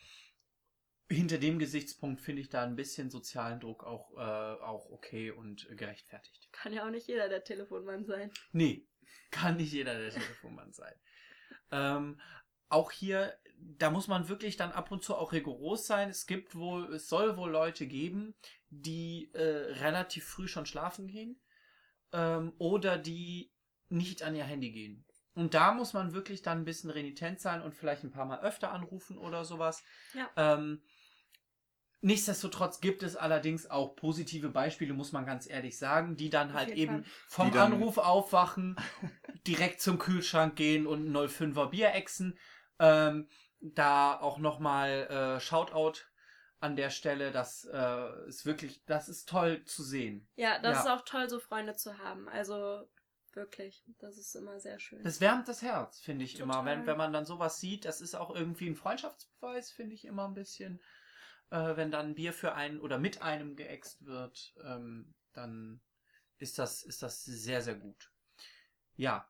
hinter 1.10 1.40
dem 1.40 1.58
Gesichtspunkt 1.60 2.22
finde 2.22 2.42
ich 2.42 2.50
da 2.50 2.64
ein 2.64 2.76
bisschen 2.76 3.10
sozialen 3.10 3.60
Druck 3.60 3.84
auch, 3.84 4.14
äh, 4.16 4.62
auch 4.62 4.90
okay 4.92 5.32
und 5.32 5.68
gerechtfertigt. 5.76 6.50
Kann 6.52 6.72
ja 6.72 6.86
auch 6.86 6.92
nicht 6.92 7.08
jeder 7.08 7.30
der 7.30 7.44
Telefonmann 7.44 8.06
sein. 8.06 8.32
Nee, 8.52 8.86
kann 9.32 9.58
nicht 9.58 9.74
jeder 9.74 9.98
der 9.98 10.12
Telefonmann 10.12 10.72
sein. 10.72 10.94
Ähm, 11.72 12.20
auch 12.70 12.92
hier, 12.92 13.36
da 13.58 13.90
muss 13.90 14.08
man 14.08 14.30
wirklich 14.30 14.56
dann 14.56 14.72
ab 14.72 14.92
und 14.92 15.04
zu 15.04 15.16
auch 15.16 15.34
rigoros 15.34 15.88
sein. 15.88 16.10
Es 16.10 16.28
gibt 16.28 16.56
wohl, 16.56 16.94
es 16.94 17.10
soll 17.10 17.36
wohl 17.38 17.50
Leute 17.50 17.88
geben, 17.88 18.36
die 18.70 19.32
äh, 19.34 19.74
relativ 19.82 20.26
früh 20.26 20.48
schon 20.48 20.68
schlafen 20.68 21.08
gehen 21.08 21.42
ähm, 22.14 22.54
oder 22.60 23.00
die 23.00 23.52
nicht 23.90 24.22
an 24.22 24.36
ihr 24.36 24.44
Handy 24.44 24.72
gehen. 24.72 25.06
Und 25.34 25.54
da 25.54 25.74
muss 25.74 25.94
man 25.94 26.14
wirklich 26.14 26.42
dann 26.42 26.60
ein 26.60 26.66
bisschen 26.66 26.90
renitent 26.90 27.40
sein 27.40 27.62
und 27.62 27.74
vielleicht 27.74 28.04
ein 28.04 28.12
paar 28.12 28.26
Mal 28.26 28.42
öfter 28.42 28.72
anrufen 28.72 29.18
oder 29.18 29.46
sowas. 29.46 29.84
Ja. 30.14 30.30
Ähm, 30.36 30.84
nichtsdestotrotz 32.02 32.80
gibt 32.82 33.04
es 33.04 33.16
allerdings 33.16 33.70
auch 33.70 33.96
positive 33.96 34.50
Beispiele, 34.50 34.94
muss 34.94 35.12
man 35.12 35.26
ganz 35.26 35.50
ehrlich 35.50 35.78
sagen, 35.78 36.16
die 36.16 36.30
dann 36.30 36.54
halt 36.54 36.70
eben 36.70 37.04
Fall. 37.04 37.12
vom 37.28 37.52
dann- 37.52 37.74
Anruf 37.74 37.98
aufwachen, 37.98 38.76
direkt 39.48 39.82
zum 39.82 40.00
Kühlschrank 40.00 40.56
gehen 40.56 40.88
und 40.88 41.08
ein 41.12 41.16
05er 41.16 41.68
Bier 41.70 41.94
exen. 41.94 42.38
Ähm, 42.80 43.28
da 43.62 44.18
auch 44.20 44.38
nochmal 44.38 45.36
äh, 45.38 45.40
Shoutout 45.42 46.00
an 46.62 46.76
der 46.78 46.90
Stelle. 46.90 47.32
Das 47.32 47.66
äh, 47.66 48.28
ist 48.28 48.46
wirklich, 48.46 48.84
das 48.86 49.10
ist 49.10 49.28
toll 49.28 49.64
zu 49.66 49.84
sehen. 49.84 50.28
Ja, 50.36 50.60
das 50.60 50.76
Ja. 50.76 50.82
ist 50.82 50.88
auch 51.02 51.06
toll, 51.06 51.30
so 51.30 51.40
Freunde 51.40 51.76
zu 51.76 51.98
haben. 51.98 52.30
Also 52.30 52.88
wirklich, 53.34 53.84
das 54.00 54.18
ist 54.18 54.34
immer 54.36 54.60
sehr 54.62 54.80
schön. 54.80 55.04
Das 55.04 55.20
wärmt 55.22 55.48
das 55.50 55.62
Herz, 55.62 56.00
finde 56.00 56.24
ich 56.26 56.40
immer. 56.40 56.54
Total. 56.56 56.66
Wenn, 56.80 56.88
wenn 56.88 56.98
man 56.98 57.12
dann 57.14 57.26
sowas 57.26 57.60
sieht, 57.60 57.84
das 57.86 58.00
ist 58.02 58.16
auch 58.16 58.34
irgendwie 58.34 58.68
ein 58.70 58.76
Freundschaftsbeweis, 58.76 59.72
finde 59.72 59.94
ich 59.96 60.06
immer 60.06 60.26
ein 60.28 60.34
bisschen. 60.34 60.82
Äh, 61.52 61.76
wenn 61.76 61.92
dann 61.92 62.16
Bier 62.16 62.34
für 62.34 62.54
einen 62.54 62.80
oder 62.80 62.98
mit 62.98 63.22
einem 63.22 63.56
geäxt 63.56 64.06
wird, 64.06 64.54
ähm, 64.64 65.14
dann 65.34 65.82
ist 66.38 66.60
das, 66.60 66.84
ist 66.84 67.02
das 67.02 67.24
sehr, 67.24 67.62
sehr 67.62 67.76
gut. 67.76 68.12
Ja. 68.96 69.28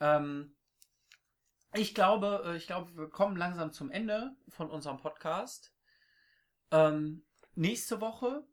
Ähm, 0.00 0.56
ich 1.74 1.94
glaube, 1.94 2.42
äh, 2.44 2.56
ich 2.56 2.66
glaube, 2.66 2.94
wir 2.96 3.08
kommen 3.08 3.36
langsam 3.36 3.72
zum 3.72 3.90
Ende 3.90 4.36
von 4.48 4.70
unserem 4.70 4.98
Podcast. 4.98 5.74
Ähm, 6.70 7.26
nächste 7.54 8.00
Woche 8.00 8.46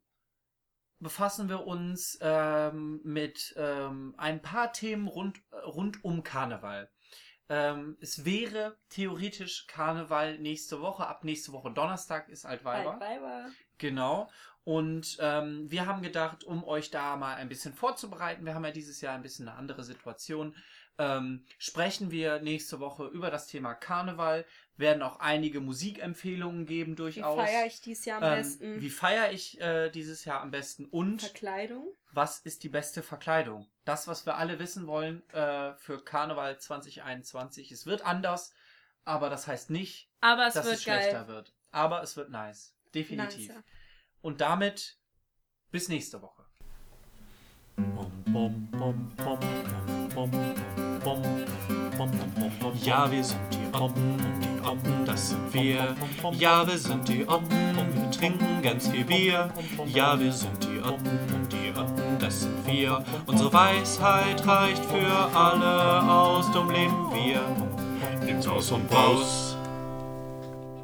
befassen 1.00 1.50
wir 1.50 1.68
uns 1.68 2.18
ähm, 2.22 3.02
mit 3.04 3.54
ähm, 3.58 4.16
ein 4.18 4.42
paar 4.42 4.72
Themen 4.74 5.08
rund, 5.08 5.42
rund 5.52 6.04
um 6.04 6.24
Karneval. 6.24 6.90
Ähm, 7.50 7.98
es 8.02 8.26
wäre 8.26 8.78
theoretisch 8.90 9.68
Karneval 9.68 10.40
nächste 10.40 10.82
Woche. 10.82 11.06
Ab 11.08 11.24
nächste 11.24 11.52
Woche 11.52 11.72
Donnerstag 11.72 12.30
ist 12.30 12.46
Altweiber. 12.46 12.94
Altweiber. 12.94 13.50
Genau. 13.78 14.30
Und 14.64 15.18
ähm, 15.20 15.70
wir 15.70 15.86
haben 15.86 16.02
gedacht, 16.02 16.44
um 16.44 16.64
euch 16.64 16.90
da 16.90 17.16
mal 17.18 17.36
ein 17.36 17.50
bisschen 17.50 17.74
vorzubereiten, 17.76 18.46
wir 18.46 18.56
haben 18.56 18.66
ja 18.66 18.72
dieses 18.72 19.00
Jahr 19.00 19.14
ein 19.14 19.22
bisschen 19.22 19.48
eine 19.48 19.58
andere 19.58 19.84
Situation, 19.84 20.56
ähm, 20.98 21.46
sprechen 21.60 22.10
wir 22.10 22.40
nächste 22.40 22.80
Woche 22.80 23.06
über 23.06 23.30
das 23.30 23.46
Thema 23.46 23.76
Karneval, 23.76 24.44
werden 24.78 25.04
auch 25.04 25.20
einige 25.20 25.60
Musikempfehlungen 25.60 26.66
geben 26.66 26.94
Wie 26.94 26.96
durchaus. 26.96 27.36
feiere 27.48 27.66
ich 27.68 27.82
dies 27.82 28.06
Jahr 28.06 28.24
am 28.24 28.24
Ähm, 28.24 28.38
besten? 28.38 28.82
Wie 28.82 28.90
feiere 28.90 29.32
ich 29.32 29.62
äh, 29.62 29.90
dieses 29.92 30.26
Jahr 30.26 30.42
am 30.42 30.50
besten? 30.52 30.86
Und 30.86 31.22
Verkleidung? 31.22 31.86
Was 32.16 32.40
ist 32.40 32.64
die 32.64 32.70
beste 32.70 33.04
Verkleidung? 33.04 33.68
Das, 33.84 34.08
was 34.08 34.26
wir 34.26 34.38
alle 34.38 34.58
wissen 34.60 34.88
wollen 34.88 35.28
äh, 35.32 35.74
für 35.76 36.04
Karneval 36.04 36.58
2021. 36.58 37.72
Es 37.72 37.86
wird 37.86 38.06
anders, 38.06 38.54
aber 39.04 39.30
das 39.30 39.48
heißt 39.48 39.70
nicht, 39.70 40.10
Aber 40.22 40.48
es 40.48 40.54
dass 40.54 40.66
wird 40.66 40.76
es 40.76 40.84
schlechter 40.84 41.26
geil. 41.26 41.28
wird. 41.28 41.54
Aber 41.72 42.02
es 42.02 42.16
wird 42.16 42.30
nice. 42.30 42.74
Definitiv. 42.94 43.50
Nicer. 43.50 43.64
Und 44.22 44.42
damit 44.42 44.98
bis 45.72 45.90
nächste 45.90 46.22
Woche. 46.22 46.46
Ja, 52.82 53.12
wir 53.12 53.24
sind 53.24 53.40
die 53.52 53.76
Oppen 53.76 54.12
und 54.14 54.44
die 54.44 54.66
Oppen, 54.66 55.06
das 55.06 55.30
sind 55.30 55.54
wir. 55.54 55.96
Ja, 56.32 56.66
wir 56.66 56.78
sind 56.78 57.08
die 57.08 57.28
Oppen 57.28 57.78
und 57.78 57.96
wir 57.96 58.12
trinken 58.12 58.62
ganz 58.62 58.88
viel 58.88 59.04
Bier. 59.06 59.54
Ja, 59.86 60.20
wir 60.20 60.32
sind 60.32 60.64
die 60.64 60.80
Oppen 60.80 61.20
und 61.34 61.52
die 61.52 61.72
Oppen, 61.72 62.05
das 62.20 62.42
sind 62.42 62.68
wir. 62.68 63.04
Unsere 63.26 63.52
Weisheit 63.52 64.46
reicht 64.46 64.84
für 64.86 65.38
alle 65.38 66.04
aus, 66.04 66.52
drum 66.52 66.70
leben 66.70 67.12
wir. 67.14 67.42
Nimm's 68.26 68.48
aus 68.48 68.72
und 68.72 68.92
raus. 68.94 69.55